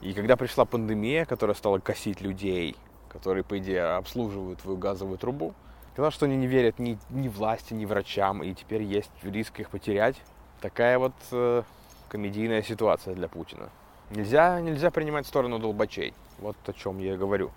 И 0.02 0.14
когда 0.14 0.36
пришла 0.36 0.66
пандемия, 0.66 1.26
которая 1.26 1.56
стала 1.56 1.80
косить 1.80 2.20
людей, 2.20 2.76
которые, 3.08 3.44
по 3.44 3.58
идее, 3.58 3.96
обслуживают 3.96 4.60
твою 4.60 4.78
газовую 4.78 5.18
трубу, 5.18 5.54
Сказал, 5.96 6.12
что 6.12 6.26
они 6.26 6.36
не 6.36 6.46
верят 6.46 6.78
ни, 6.78 6.98
ни 7.10 7.30
власти, 7.30 7.74
ни 7.74 7.86
врачам, 7.86 8.44
и 8.44 8.54
теперь 8.54 8.84
есть 8.84 9.12
риск 9.24 9.62
их 9.62 9.70
потерять. 9.70 10.18
Такая 10.60 11.00
вот 11.00 11.14
э, 11.32 11.64
комедийная 12.10 12.62
ситуация 12.64 13.16
для 13.16 13.30
Путина. 13.30 13.70
Нельзя, 14.10 14.60
нельзя 14.60 14.92
принимать 14.92 15.26
сторону 15.26 15.58
долбачей. 15.58 16.14
Вот 16.40 16.58
о 16.66 16.74
чем 16.74 16.98
я 16.98 17.16
говорю. 17.16 17.50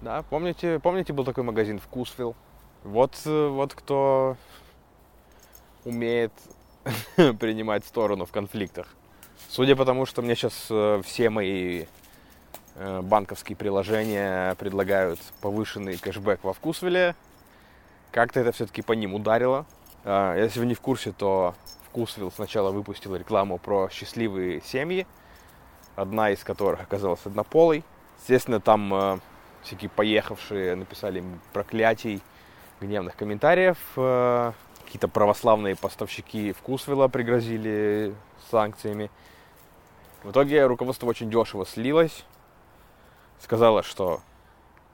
Да, 0.00 0.22
помните, 0.30 0.78
помните, 0.78 1.12
был 1.12 1.26
такой 1.26 1.44
магазин 1.44 1.78
Вкусвилл? 1.78 2.34
Вот, 2.84 3.20
э, 3.26 3.48
вот 3.48 3.74
кто 3.74 4.38
умеет 5.84 6.32
принимать 7.16 7.84
сторону 7.84 8.26
в 8.26 8.32
конфликтах. 8.32 8.88
Судя 9.48 9.76
по 9.76 9.84
тому, 9.84 10.06
что 10.06 10.22
мне 10.22 10.34
сейчас 10.34 10.66
э, 10.70 11.02
все 11.04 11.30
мои 11.30 11.84
Э, 12.76 13.02
банковские 13.02 13.56
приложения 13.56 14.54
предлагают 14.56 15.20
повышенный 15.40 15.96
кэшбэк 15.96 16.42
во 16.42 16.52
Вкусвилле. 16.52 17.14
Как-то 18.10 18.40
это 18.40 18.52
все-таки 18.52 18.82
по 18.82 18.92
ним 18.92 19.14
ударило. 19.14 19.64
А, 20.04 20.36
если 20.36 20.58
вы 20.58 20.66
не 20.66 20.74
в 20.74 20.80
курсе, 20.80 21.12
то 21.12 21.54
Вкусвилл 21.86 22.32
сначала 22.32 22.72
выпустил 22.72 23.14
рекламу 23.14 23.58
про 23.58 23.88
счастливые 23.90 24.60
семьи, 24.60 25.06
одна 25.94 26.30
из 26.30 26.42
которых 26.42 26.80
оказалась 26.80 27.20
однополой. 27.24 27.84
Естественно, 28.20 28.58
там 28.58 28.92
э, 28.92 29.18
всякие 29.62 29.90
поехавшие 29.90 30.74
написали 30.74 31.22
проклятий, 31.52 32.22
гневных 32.80 33.14
комментариев. 33.14 33.78
Какие-то 34.84 35.08
православные 35.08 35.76
поставщики 35.76 36.52
Вкусвилла 36.52 37.08
пригрозили 37.08 38.14
санкциями. 38.50 39.10
В 40.22 40.30
итоге 40.30 40.66
руководство 40.66 41.06
очень 41.06 41.30
дешево 41.30 41.66
слилось 41.66 42.24
сказала, 43.44 43.82
что 43.82 44.20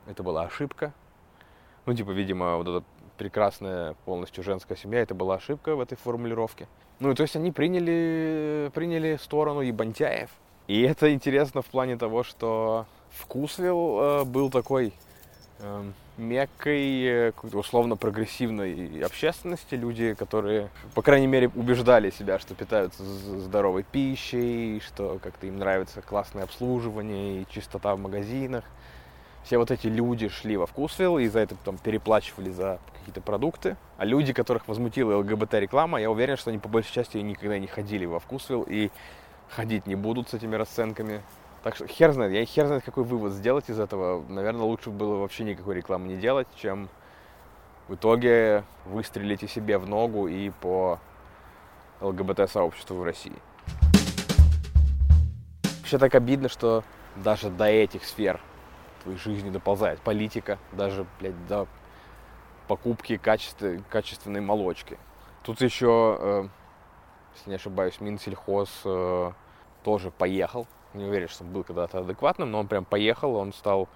это 0.07 0.22
была 0.22 0.42
ошибка. 0.42 0.92
Ну, 1.87 1.94
типа, 1.94 2.11
видимо, 2.11 2.57
вот 2.57 2.68
эта 2.68 2.85
прекрасная 3.16 3.94
полностью 4.05 4.44
женская 4.44 4.76
семья, 4.76 5.00
это 5.00 5.14
была 5.14 5.37
ошибка 5.37 5.76
в 5.76 5.81
этой 5.81 5.96
формулировке. 5.96 6.68
Ну, 6.98 7.14
то 7.14 7.22
есть 7.22 7.37
они 7.37 7.53
приняли, 7.53 8.70
приняли 8.74 9.18
сторону 9.22 9.61
ебантяев. 9.61 10.31
И 10.66 10.83
это 10.83 11.12
интересно 11.12 11.62
в 11.62 11.66
плане 11.66 11.96
того, 11.96 12.22
что 12.22 12.87
Вкусвилл 13.11 14.00
э, 14.00 14.24
был 14.24 14.50
такой 14.50 14.92
э, 15.59 15.90
меккой 16.20 17.04
э, 17.04 17.33
условно 17.52 17.96
прогрессивной 17.96 19.02
общественности. 19.04 19.74
Люди, 19.74 20.14
которые, 20.14 20.68
по 20.94 21.02
крайней 21.02 21.26
мере, 21.26 21.50
убеждали 21.54 22.11
себя, 22.11 22.38
что 22.38 22.54
питаются 22.54 23.02
здоровой 23.02 23.83
пищей, 23.83 24.80
что 24.80 25.18
как-то 25.22 25.46
им 25.46 25.59
нравится 25.59 26.02
классное 26.02 26.44
обслуживание 26.44 27.42
и 27.42 27.46
чистота 27.50 27.94
в 27.96 27.98
магазинах. 27.98 28.64
Все 29.44 29.59
вот 29.59 29.70
эти 29.70 29.87
люди 29.87 30.28
шли 30.28 30.56
во 30.56 30.66
Вкусвилл 30.66 31.18
и 31.18 31.26
за 31.26 31.40
это 31.40 31.54
потом 31.54 31.78
переплачивали 31.78 32.50
за 32.50 32.78
какие-то 32.98 33.20
продукты. 33.20 33.76
А 33.96 34.04
люди, 34.04 34.33
которых 34.33 34.68
возмутила 34.68 35.16
ЛГБТ-реклама, 35.18 36.00
я 36.00 36.11
уверен, 36.11 36.37
что 36.37 36.50
они 36.50 36.59
по 36.59 36.68
большей 36.68 36.92
части 36.92 37.16
никогда 37.18 37.59
не 37.59 37.66
ходили 37.66 38.04
во 38.04 38.20
Вкусвилл 38.20 38.64
и 38.68 38.90
ходить 39.48 39.87
не 39.87 39.94
будут 39.94 40.28
с 40.28 40.35
этими 40.35 40.56
расценками. 40.56 41.22
Так 41.62 41.77
что 41.77 41.87
хер 41.87 42.12
знает, 42.12 42.33
я 42.33 42.44
хер 42.46 42.66
знает, 42.66 42.85
какой 42.85 43.05
вывод 43.05 43.33
сделать 43.33 43.68
из 43.68 43.79
этого. 43.79 44.25
Наверное, 44.29 44.62
лучше 44.62 44.88
было 44.88 45.16
вообще 45.16 45.44
никакой 45.44 45.75
рекламы 45.75 46.09
не 46.09 46.16
делать, 46.16 46.49
чем 46.57 46.88
в 47.87 47.96
итоге 47.96 48.64
выстрелите 48.87 49.46
себе 49.46 49.77
в 49.77 49.87
ногу 49.87 50.27
и 50.27 50.51
по 50.51 50.99
ЛГБТ-сообществу 52.01 52.96
в 52.96 53.03
России. 53.03 53.37
Вообще 55.81 55.99
так 55.99 56.14
обидно, 56.14 56.49
что 56.49 56.83
даже 57.16 57.51
до 57.51 57.66
этих 57.66 58.07
сфер 58.07 58.40
твоей 59.03 59.18
жизни 59.18 59.51
доползает 59.51 60.01
политика, 60.01 60.59
даже, 60.73 61.05
блядь, 61.18 61.46
до 61.46 61.66
покупки 62.68 63.18
качестве, 63.18 63.83
качественной 63.90 64.40
молочки. 64.40 64.96
Тут 65.42 65.61
еще, 65.61 66.16
э, 66.18 66.49
если 67.35 67.51
не 67.51 67.57
ошибаюсь, 67.57 68.01
Минсельхоз 68.01 68.70
э, 68.85 69.33
тоже 69.83 70.11
поехал 70.11 70.66
не 70.94 71.05
уверен, 71.05 71.29
что 71.29 71.44
он 71.44 71.53
был 71.53 71.64
когда-то 71.64 72.00
адекватным, 72.00 72.50
но 72.50 72.61
он 72.61 72.68
прям 72.68 72.85
поехал, 72.85 73.37
он 73.37 73.53
стал 73.53 73.88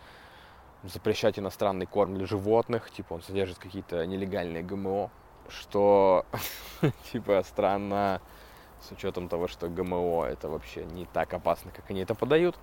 запрещать 0.85 1.39
иностранный 1.39 1.87
корм 1.87 2.15
для 2.15 2.27
животных, 2.27 2.91
типа 2.91 3.15
он 3.15 3.23
содержит 3.23 3.59
какие-то 3.59 4.07
нелегальные 4.07 4.63
ГМО, 4.63 5.11
что 5.49 6.27
типа 7.13 7.43
странно 7.47 8.21
с 8.81 8.93
учетом 8.93 9.29
того, 9.29 9.49
что 9.49 9.69
ГМО 9.69 10.25
это 10.27 10.49
вообще 10.49 10.85
не 10.85 11.07
так 11.07 11.33
опасно, 11.33 11.71
как 11.71 11.91
они 11.91 12.01
это 12.01 12.15
подают. 12.15 12.57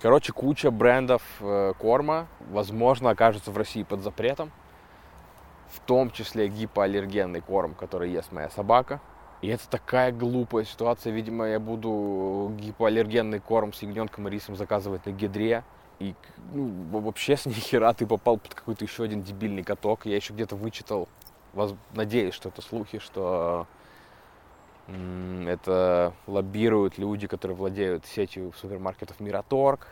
Короче, 0.00 0.32
куча 0.32 0.70
брендов 0.70 1.22
э, 1.40 1.72
корма, 1.78 2.26
возможно, 2.50 3.10
окажутся 3.10 3.50
в 3.50 3.56
России 3.56 3.82
под 3.82 4.00
запретом, 4.00 4.50
в 5.70 5.80
том 5.80 6.10
числе 6.10 6.48
гипоаллергенный 6.48 7.40
корм, 7.40 7.74
который 7.74 8.10
ест 8.10 8.32
моя 8.32 8.50
собака. 8.50 9.00
И 9.40 9.48
это 9.48 9.68
такая 9.68 10.10
глупая 10.12 10.64
ситуация. 10.64 11.12
Видимо, 11.12 11.46
я 11.46 11.60
буду 11.60 12.52
гипоаллергенный 12.58 13.38
корм 13.38 13.72
с 13.72 13.82
ягненком 13.82 14.26
и 14.28 14.30
рисом 14.30 14.56
заказывать 14.56 15.06
на 15.06 15.10
гидре. 15.10 15.62
И 16.00 16.14
ну, 16.52 17.00
вообще 17.00 17.36
с 17.36 17.46
нихера 17.46 17.92
ты 17.92 18.06
попал 18.06 18.38
под 18.38 18.54
какой-то 18.54 18.84
еще 18.84 19.04
один 19.04 19.22
дебильный 19.22 19.62
каток. 19.62 20.06
Я 20.06 20.16
еще 20.16 20.32
где-то 20.32 20.56
вычитал 20.56 21.08
надеюсь, 21.94 22.34
что 22.34 22.50
это 22.50 22.62
слухи, 22.62 22.98
что 22.98 23.66
это 24.86 26.14
лоббируют 26.26 26.98
люди, 26.98 27.26
которые 27.26 27.56
владеют 27.56 28.06
сетью 28.06 28.52
супермаркетов 28.56 29.20
Мираторг. 29.20 29.88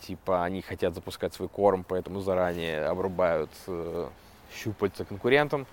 Типа 0.00 0.44
они 0.44 0.62
хотят 0.62 0.94
запускать 0.94 1.32
свой 1.32 1.48
корм, 1.48 1.84
поэтому 1.84 2.20
заранее 2.20 2.84
обрубают 2.84 3.50
э, 3.68 4.08
щупальца 4.52 5.04
конкурентам. 5.04 5.66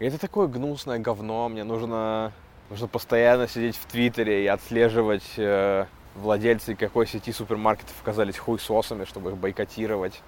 И 0.00 0.06
это 0.06 0.18
такое 0.18 0.48
гнусное 0.48 0.98
говно. 0.98 1.48
Мне 1.50 1.62
нужно, 1.62 2.32
нужно 2.70 2.88
постоянно 2.88 3.46
сидеть 3.46 3.76
в 3.76 3.84
Твиттере 3.84 4.44
и 4.44 4.46
отслеживать 4.46 5.34
э, 5.36 5.84
владельцы 6.14 6.74
какой 6.74 7.06
сети 7.06 7.32
супермаркетов 7.32 7.94
оказались 8.00 8.38
хуйсосами, 8.38 9.04
чтобы 9.04 9.30
их 9.30 9.36
бойкотировать. 9.36 10.22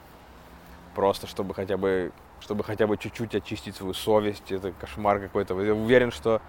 Просто 0.94 1.26
чтобы 1.26 1.54
хотя 1.54 1.78
бы 1.78 2.12
чтобы 2.40 2.64
хотя 2.64 2.86
бы 2.86 2.98
чуть-чуть 2.98 3.34
очистить 3.34 3.74
свою 3.76 3.94
совесть. 3.94 4.52
Это 4.52 4.72
кошмар 4.72 5.20
какой-то. 5.20 5.58
Я 5.62 5.72
уверен, 5.72 6.10
что 6.10 6.42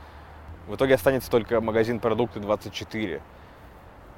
в 0.67 0.75
итоге 0.75 0.95
останется 0.95 1.31
только 1.31 1.61
магазин 1.61 2.01
продукты 2.01 2.41
24. 2.41 3.21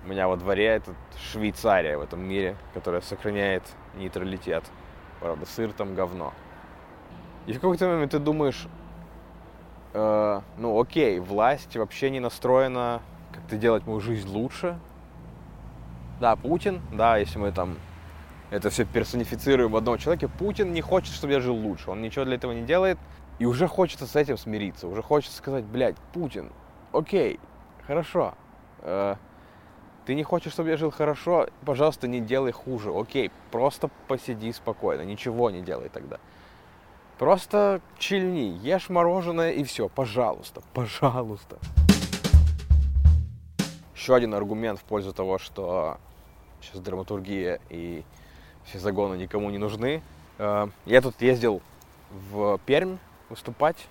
У 0.03 0.07
меня 0.07 0.27
во 0.27 0.35
дворе 0.35 0.65
это 0.65 0.95
Швейцария 1.31 1.97
в 1.97 2.01
этом 2.01 2.27
мире, 2.27 2.55
которая 2.73 3.01
сохраняет 3.01 3.63
нейтралитет. 3.97 4.63
Правда, 5.19 5.45
сыр 5.45 5.73
там 5.73 5.93
говно. 5.93 6.33
И 7.45 7.53
в 7.53 7.55
какой-то 7.59 7.87
момент 7.87 8.11
ты 8.11 8.19
думаешь, 8.19 8.67
э, 9.95 10.41
ну 10.57 10.79
окей, 10.79 11.19
власть 11.19 11.75
вообще 11.75 12.09
не 12.09 12.19
настроена 12.19 13.01
как-то 13.31 13.57
делать 13.57 13.85
мою 13.87 13.99
жизнь 14.01 14.27
лучше. 14.27 14.77
Да, 16.19 16.35
Путин, 16.35 16.81
да, 16.93 17.17
если 17.17 17.39
мы 17.39 17.51
там 17.51 17.77
это 18.51 18.69
все 18.69 18.85
персонифицируем 18.85 19.71
в 19.71 19.75
одном 19.75 19.97
человеке, 19.97 20.27
Путин 20.27 20.71
не 20.73 20.81
хочет, 20.81 21.13
чтобы 21.13 21.33
я 21.33 21.39
жил 21.39 21.55
лучше. 21.55 21.91
Он 21.91 22.01
ничего 22.01 22.25
для 22.25 22.35
этого 22.35 22.51
не 22.51 22.63
делает. 22.63 22.97
И 23.39 23.45
уже 23.45 23.67
хочется 23.67 24.07
с 24.07 24.15
этим 24.15 24.37
смириться. 24.37 24.87
Уже 24.87 25.01
хочется 25.01 25.37
сказать, 25.37 25.65
блядь, 25.65 25.97
Путин, 26.13 26.51
окей, 26.93 27.39
хорошо. 27.85 28.33
Э, 28.79 29.15
ты 30.05 30.15
не 30.15 30.23
хочешь, 30.23 30.53
чтобы 30.53 30.69
я 30.69 30.77
жил 30.77 30.91
хорошо, 30.91 31.47
пожалуйста, 31.65 32.07
не 32.07 32.21
делай 32.21 32.51
хуже. 32.51 32.91
Окей, 32.97 33.31
просто 33.51 33.89
посиди 34.07 34.53
спокойно, 34.53 35.01
ничего 35.01 35.49
не 35.49 35.61
делай 35.61 35.89
тогда. 35.89 36.19
Просто 37.17 37.81
чильни, 37.97 38.59
ешь 38.61 38.89
мороженое 38.89 39.51
и 39.51 39.63
все, 39.63 39.87
пожалуйста, 39.87 40.61
пожалуйста. 40.73 41.57
Еще 43.95 44.13
один 44.13 44.33
аргумент 44.33 44.79
в 44.79 44.83
пользу 44.83 45.13
того, 45.13 45.37
что 45.37 45.97
сейчас 46.61 46.81
драматургия 46.81 47.61
и 47.69 48.03
все 48.65 48.79
загоны 48.79 49.15
никому 49.15 49.49
не 49.49 49.57
нужны. 49.57 50.03
Э, 50.39 50.67
я 50.85 51.01
тут 51.01 51.21
ездил 51.21 51.61
в 52.11 52.59
Пермь 52.65 52.97
выступать, 53.29 53.87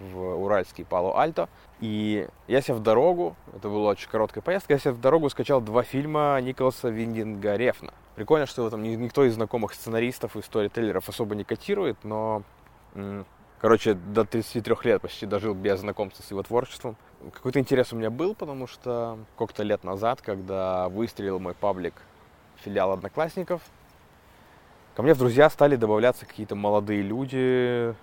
в 0.00 0.42
Уральский 0.42 0.84
Пало-Альто. 0.84 1.48
И 1.80 2.28
я 2.46 2.60
себе 2.60 2.74
в 2.74 2.82
дорогу, 2.82 3.36
это 3.56 3.68
была 3.68 3.90
очень 3.90 4.08
короткая 4.10 4.42
поездка, 4.42 4.74
я 4.74 4.78
себе 4.78 4.92
в 4.92 5.00
дорогу 5.00 5.30
скачал 5.30 5.62
два 5.62 5.82
фильма 5.82 6.38
Николаса 6.42 6.90
Виндинга 6.90 7.56
Рефна. 7.56 7.94
Прикольно, 8.16 8.44
что 8.44 8.62
его 8.62 8.70
там 8.70 8.82
никто 8.82 9.24
из 9.24 9.34
знакомых 9.34 9.72
сценаристов 9.72 10.36
и 10.36 10.42
сторителлеров 10.42 11.08
особо 11.08 11.34
не 11.34 11.44
котирует, 11.44 11.96
но, 12.04 12.42
короче, 13.60 13.94
до 13.94 14.26
33 14.26 14.76
лет 14.84 15.00
почти 15.00 15.24
дожил 15.24 15.54
без 15.54 15.80
знакомства 15.80 16.22
с 16.22 16.30
его 16.30 16.42
творчеством. 16.42 16.96
Какой-то 17.32 17.58
интерес 17.58 17.94
у 17.94 17.96
меня 17.96 18.10
был, 18.10 18.34
потому 18.34 18.66
что 18.66 19.18
сколько-то 19.34 19.62
лет 19.62 19.82
назад, 19.82 20.20
когда 20.20 20.90
выстрелил 20.90 21.38
мой 21.38 21.54
паблик 21.54 21.94
филиал 22.56 22.92
Одноклассников, 22.92 23.62
ко 24.94 25.02
мне 25.02 25.14
в 25.14 25.18
друзья 25.18 25.48
стали 25.48 25.76
добавляться 25.76 26.26
какие-то 26.26 26.56
молодые 26.56 27.00
люди, 27.00 27.94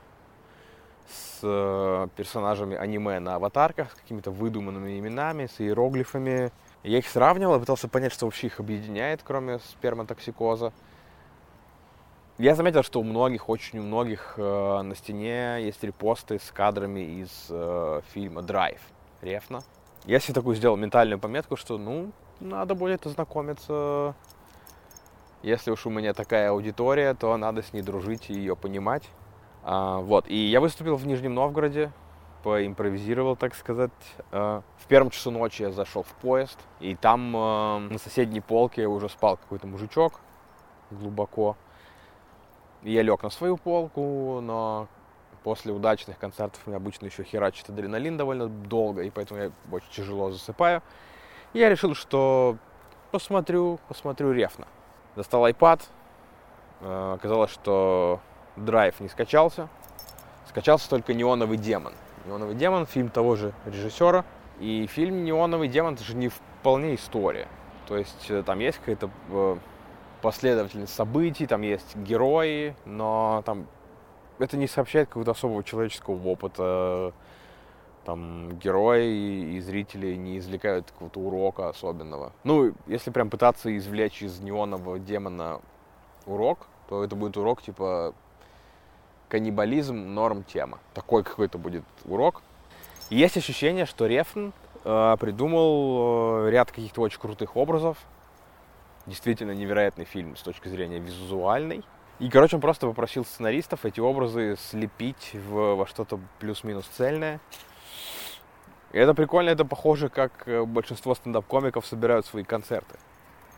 с 1.07 1.39
э, 1.43 2.07
персонажами 2.15 2.75
аниме 2.75 3.19
на 3.19 3.35
аватарках, 3.35 3.91
с 3.91 3.95
какими-то 3.95 4.31
выдуманными 4.31 4.99
именами, 4.99 5.47
с 5.47 5.61
иероглифами. 5.61 6.51
Я 6.83 6.99
их 6.99 7.07
сравнивал, 7.07 7.59
пытался 7.59 7.87
понять, 7.87 8.13
что 8.13 8.25
вообще 8.25 8.47
их 8.47 8.59
объединяет, 8.59 9.21
кроме 9.23 9.59
сперматоксикоза. 9.59 10.73
Я 12.37 12.53
заметил, 12.53 12.83
что 12.83 12.99
у 12.99 13.03
многих, 13.03 13.49
очень 13.49 13.79
у 13.79 13.83
многих 13.83 14.35
э, 14.37 14.81
на 14.83 14.95
стене 14.95 15.63
есть 15.63 15.83
репосты 15.83 16.39
с 16.39 16.51
кадрами 16.51 17.21
из 17.21 17.47
э, 17.49 18.01
фильма 18.13 18.43
«Драйв» 18.43 18.79
Рефна. 19.21 19.63
Я 20.05 20.19
себе 20.19 20.35
такую 20.35 20.55
сделал 20.55 20.77
ментальную 20.77 21.19
пометку, 21.19 21.55
что, 21.55 21.77
ну, 21.77 22.11
надо 22.39 22.75
будет 22.75 23.05
ознакомиться. 23.07 24.13
Если 25.41 25.71
уж 25.71 25.85
у 25.85 25.89
меня 25.89 26.13
такая 26.13 26.51
аудитория, 26.51 27.13
то 27.15 27.35
надо 27.37 27.63
с 27.63 27.73
ней 27.73 27.81
дружить 27.81 28.29
и 28.29 28.33
ее 28.33 28.55
понимать. 28.55 29.03
А, 29.69 29.99
вот, 29.99 30.29
и 30.29 30.35
я 30.37 30.61
выступил 30.61 30.95
в 30.95 31.05
Нижнем 31.05 31.33
Новгороде, 31.33 31.91
поимпровизировал, 32.41 33.35
так 33.35 33.53
сказать. 33.53 33.91
А, 34.31 34.61
в 34.77 34.87
первом 34.87 35.09
часу 35.09 35.29
ночи 35.29 35.61
я 35.61 35.71
зашел 35.71 36.03
в 36.03 36.13
поезд, 36.21 36.57
и 36.79 36.95
там 36.95 37.33
а, 37.35 37.79
на 37.79 37.97
соседней 37.97 38.39
полке 38.39 38.87
уже 38.87 39.09
спал 39.09 39.35
какой-то 39.35 39.67
мужичок 39.67 40.21
глубоко. 40.89 41.57
И 42.83 42.93
я 42.93 43.01
лег 43.01 43.23
на 43.23 43.29
свою 43.29 43.57
полку, 43.57 44.39
но 44.39 44.87
после 45.43 45.73
удачных 45.73 46.17
концертов 46.17 46.61
у 46.65 46.69
меня 46.69 46.77
обычно 46.77 47.07
еще 47.07 47.23
херачит 47.23 47.69
адреналин 47.69 48.15
довольно 48.15 48.47
долго, 48.47 49.01
и 49.01 49.09
поэтому 49.09 49.41
я 49.41 49.51
очень 49.69 49.91
тяжело 49.91 50.31
засыпаю. 50.31 50.81
И 51.51 51.59
я 51.59 51.67
решил, 51.67 51.93
что 51.93 52.55
посмотрю, 53.11 53.81
посмотрю 53.89 54.31
рефно. 54.31 54.65
Достал 55.17 55.45
iPad, 55.45 55.81
оказалось, 56.79 57.51
что 57.51 58.21
Драйв 58.57 58.99
не 58.99 59.07
скачался. 59.07 59.69
Скачался 60.49 60.89
только 60.89 61.13
«Неоновый 61.13 61.57
демон». 61.57 61.93
«Неоновый 62.25 62.55
демон»— 62.55 62.85
фильм 62.87 63.09
того 63.09 63.35
же 63.35 63.53
режиссера. 63.65 64.25
И 64.59 64.87
фильм 64.87 65.23
«Неоновый 65.23 65.67
демон»— 65.67 65.93
это 65.95 66.03
же 66.03 66.15
не 66.15 66.29
вполне 66.29 66.95
история. 66.95 67.47
То 67.87 67.97
есть 67.97 68.29
э, 68.29 68.43
там 68.43 68.59
есть 68.59 68.79
какая-то 68.79 69.09
э, 69.29 69.57
последовательность 70.21 70.93
событий, 70.93 71.45
там 71.45 71.61
есть 71.61 71.95
герои, 71.95 72.75
но 72.85 73.43
там 73.45 73.67
это 74.39 74.57
не 74.57 74.67
сообщает 74.67 75.07
какого-то 75.07 75.31
особого 75.31 75.63
человеческого 75.63 76.27
опыта. 76.27 77.13
Там 78.05 78.57
герои 78.57 79.55
и 79.55 79.59
зрители 79.59 80.15
не 80.15 80.37
извлекают 80.37 80.91
какого-то 80.91 81.19
урока 81.19 81.69
особенного. 81.69 82.31
Ну, 82.43 82.73
если 82.87 83.11
прям 83.11 83.29
пытаться 83.29 83.75
извлечь 83.77 84.21
из 84.23 84.39
неонового 84.39 84.97
демона 84.97 85.61
урок, 86.25 86.67
то 86.87 87.03
это 87.03 87.15
будет 87.15 87.35
урок 87.37 87.61
типа 87.61 88.13
каннибализм 89.29 89.95
норм 90.13 90.43
тема. 90.43 90.79
Такой 90.93 91.23
какой-то 91.23 91.57
будет 91.57 91.83
урок. 92.05 92.41
Есть 93.09 93.37
ощущение, 93.37 93.85
что 93.85 94.05
Рефн 94.05 94.49
э, 94.83 95.17
придумал 95.19 96.45
э, 96.45 96.51
ряд 96.51 96.71
каких-то 96.71 97.01
очень 97.01 97.19
крутых 97.19 97.55
образов. 97.55 97.97
Действительно 99.05 99.51
невероятный 99.51 100.05
фильм 100.05 100.35
с 100.35 100.41
точки 100.41 100.67
зрения 100.67 100.99
визуальной. 100.99 101.83
И, 102.19 102.29
короче, 102.29 102.55
он 102.55 102.61
просто 102.61 102.87
попросил 102.87 103.23
сценаристов 103.23 103.85
эти 103.85 103.99
образы 103.99 104.57
слепить 104.57 105.31
в, 105.33 105.75
во 105.75 105.85
что-то 105.85 106.19
плюс-минус 106.39 106.85
цельное. 106.87 107.39
И 108.91 108.97
это 108.97 109.13
прикольно, 109.13 109.49
это 109.49 109.65
похоже, 109.65 110.09
как 110.09 110.47
э, 110.47 110.63
большинство 110.63 111.13
стендап-комиков 111.13 111.85
собирают 111.85 112.25
свои 112.25 112.43
концерты. 112.43 112.97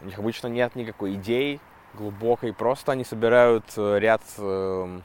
У 0.02 0.06
них 0.06 0.20
обычно 0.20 0.48
нет 0.48 0.76
никакой 0.76 1.16
идеи 1.16 1.60
глубокой, 1.94 2.54
просто 2.54 2.92
они 2.92 3.04
собирают 3.04 3.66
э, 3.78 4.00
ряд 4.00 4.22
э, 4.38 5.00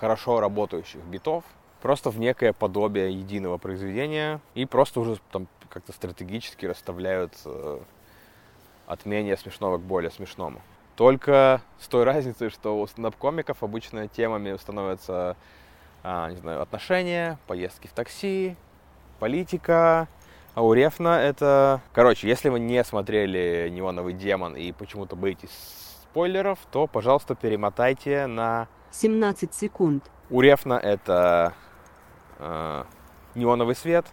хорошо 0.00 0.40
работающих 0.40 1.00
битов, 1.02 1.44
просто 1.80 2.10
в 2.10 2.18
некое 2.18 2.52
подобие 2.52 3.12
единого 3.12 3.58
произведения 3.58 4.40
и 4.54 4.64
просто 4.64 5.00
уже 5.00 5.18
там 5.32 5.46
как-то 5.68 5.92
стратегически 5.92 6.66
расставляют 6.66 7.32
э, 7.44 7.80
от 8.86 9.06
менее 9.06 9.36
смешного 9.36 9.78
к 9.78 9.82
более 9.82 10.10
смешному. 10.10 10.60
Только 10.96 11.60
с 11.78 11.86
той 11.86 12.04
разницей, 12.04 12.50
что 12.50 12.80
у 12.80 12.86
стендап-комиков 12.86 13.62
обычно 13.62 14.08
темами 14.08 14.56
становятся, 14.56 15.36
а, 16.02 16.30
не 16.30 16.36
знаю, 16.36 16.62
отношения, 16.62 17.38
поездки 17.46 17.86
в 17.86 17.92
такси, 17.92 18.56
политика, 19.20 20.08
а 20.54 20.62
у 20.62 20.72
Рефна 20.72 21.20
это... 21.20 21.80
Короче, 21.92 22.26
если 22.26 22.48
вы 22.48 22.58
не 22.58 22.82
смотрели 22.82 23.68
«Неоновый 23.70 24.12
демон» 24.12 24.56
и 24.56 24.72
почему-то 24.72 25.14
боитесь 25.14 25.50
спойлеров, 26.02 26.58
то, 26.72 26.88
пожалуйста, 26.88 27.36
перемотайте 27.36 28.26
на 28.26 28.66
17 28.92 29.54
секунд. 29.54 30.10
У 30.30 30.40
Рефна 30.40 30.74
это 30.74 31.54
э, 32.38 32.84
неоновый 33.34 33.74
свет, 33.74 34.06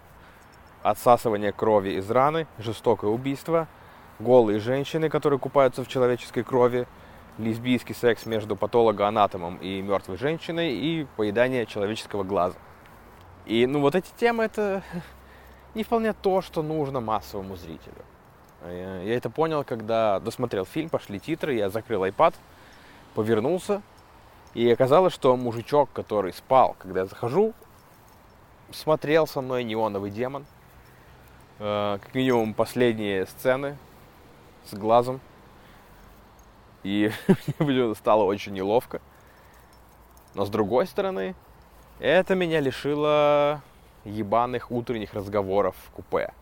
отсасывание 0.84 1.52
крови 1.52 1.98
из 1.98 2.10
раны, 2.10 2.48
жестокое 2.60 3.12
убийство, 3.12 3.68
голые 4.20 4.60
женщины, 4.60 5.10
которые 5.10 5.40
купаются 5.40 5.84
в 5.84 5.88
человеческой 5.88 6.44
крови, 6.44 6.88
лесбийский 7.38 7.94
секс 7.94 8.26
между 8.26 8.56
патологоанатомом 8.56 9.58
и 9.58 9.82
мертвой 9.82 10.18
женщиной 10.18 10.74
и 10.74 11.06
поедание 11.18 11.66
человеческого 11.66 12.24
глаза. 12.24 12.56
И 13.46 13.66
ну 13.66 13.82
вот 13.82 13.96
эти 13.96 14.10
темы 14.18 14.46
это 14.46 14.84
не 15.74 15.84
вполне 15.84 16.14
то, 16.14 16.42
что 16.42 16.64
нужно 16.64 17.02
массовому 17.02 17.56
зрителю. 17.56 18.06
Я 18.66 19.16
это 19.16 19.30
понял, 19.30 19.64
когда 19.64 20.20
досмотрел 20.20 20.66
фильм, 20.66 20.90
пошли 20.90 21.20
титры, 21.20 21.54
я 21.54 21.70
закрыл 21.70 22.06
iPad, 22.06 22.34
повернулся, 23.14 23.82
И 24.56 24.72
оказалось, 24.72 25.14
что 25.14 25.36
мужичок, 25.36 25.90
который 25.92 26.32
спал, 26.32 26.78
когда 26.80 27.02
я 27.02 27.06
захожу, 27.06 27.54
смотрел 28.72 29.28
со 29.28 29.42
мной 29.42 29.66
неоновый 29.66 30.10
демон. 30.10 30.46
Э, 31.60 32.00
как 32.02 32.16
минимум 32.16 32.54
последние 32.54 33.26
сцены 33.26 33.78
с 34.64 34.74
глазом. 34.74 35.20
И 36.84 37.12
мне 37.60 37.94
стало 37.96 38.24
очень 38.24 38.54
неловко. 38.54 39.02
Но 40.36 40.46
с 40.46 40.50
другой 40.50 40.88
стороны, 40.88 41.36
это 42.00 42.34
меня 42.34 42.62
лишило 42.62 43.62
ебаных 44.06 44.72
утренних 44.72 45.14
разговоров 45.14 45.76
в 45.86 45.92
купе. 45.92 46.34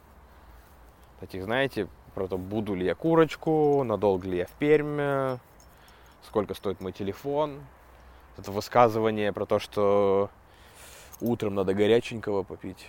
Таких, 1.20 1.45
знаете, 1.45 1.88
про 2.14 2.28
то, 2.28 2.38
буду 2.38 2.76
ли 2.76 2.86
я 2.86 2.93
курочку, 2.93 3.84
надолго 3.84 4.28
ли 4.28 4.38
я 4.38 4.45
в 4.45 4.51
Пермь, 4.51 5.39
сколько 6.28 6.53
стоит 6.53 6.80
мой 6.80 6.91
телефон. 6.91 7.59
Это 8.38 8.51
высказывание 8.51 9.31
про 9.31 9.45
то, 9.45 9.59
что 9.59 10.29
утром 11.21 11.55
надо 11.55 11.73
горяченького 11.73 12.43
попить. 12.43 12.88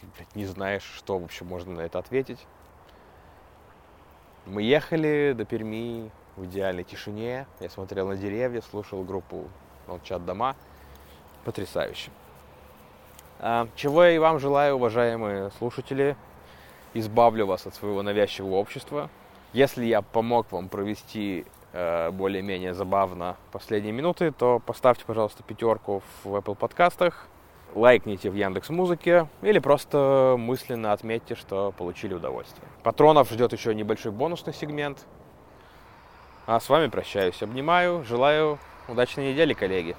Ты, 0.00 0.06
блядь, 0.16 0.34
не 0.34 0.46
знаешь, 0.46 0.84
что 0.96 1.18
вообще 1.18 1.44
можно 1.44 1.74
на 1.74 1.80
это 1.82 1.98
ответить. 1.98 2.46
Мы 4.46 4.62
ехали 4.62 5.34
до 5.36 5.44
Перми 5.44 6.10
в 6.36 6.44
идеальной 6.46 6.84
тишине. 6.84 7.46
Я 7.60 7.70
смотрел 7.70 8.08
на 8.08 8.16
деревья, 8.16 8.62
слушал 8.62 9.02
группу 9.04 9.48
«Молчат 9.86 10.24
дома». 10.24 10.56
Потрясающе. 11.44 12.10
А, 13.38 13.68
чего 13.76 14.04
я 14.04 14.12
и 14.12 14.18
вам 14.18 14.38
желаю, 14.38 14.76
уважаемые 14.76 15.50
слушатели. 15.58 16.16
Избавлю 16.94 17.46
вас 17.46 17.66
от 17.66 17.74
своего 17.74 18.02
навязчивого 18.02 18.54
общества. 18.54 19.10
Если 19.52 19.84
я 19.84 20.00
помог 20.02 20.50
вам 20.52 20.68
провести 20.68 21.44
более-менее 22.12 22.72
забавно 22.72 23.36
последние 23.50 23.92
минуты, 23.92 24.30
то 24.30 24.60
поставьте, 24.64 25.04
пожалуйста, 25.04 25.42
пятерку 25.42 26.02
в 26.22 26.34
Apple 26.34 26.54
подкастах, 26.54 27.26
лайкните 27.74 28.30
в 28.30 28.34
Яндекс 28.34 28.70
Музыке 28.70 29.26
или 29.42 29.58
просто 29.58 30.36
мысленно 30.38 30.92
отметьте, 30.92 31.34
что 31.34 31.72
получили 31.76 32.14
удовольствие. 32.14 32.68
Патронов 32.82 33.30
ждет 33.30 33.52
еще 33.52 33.74
небольшой 33.74 34.12
бонусный 34.12 34.54
сегмент. 34.54 35.04
А 36.46 36.60
с 36.60 36.68
вами 36.68 36.88
прощаюсь, 36.88 37.42
обнимаю, 37.42 38.04
желаю 38.04 38.58
удачной 38.86 39.32
недели, 39.32 39.54
коллеги. 39.54 39.96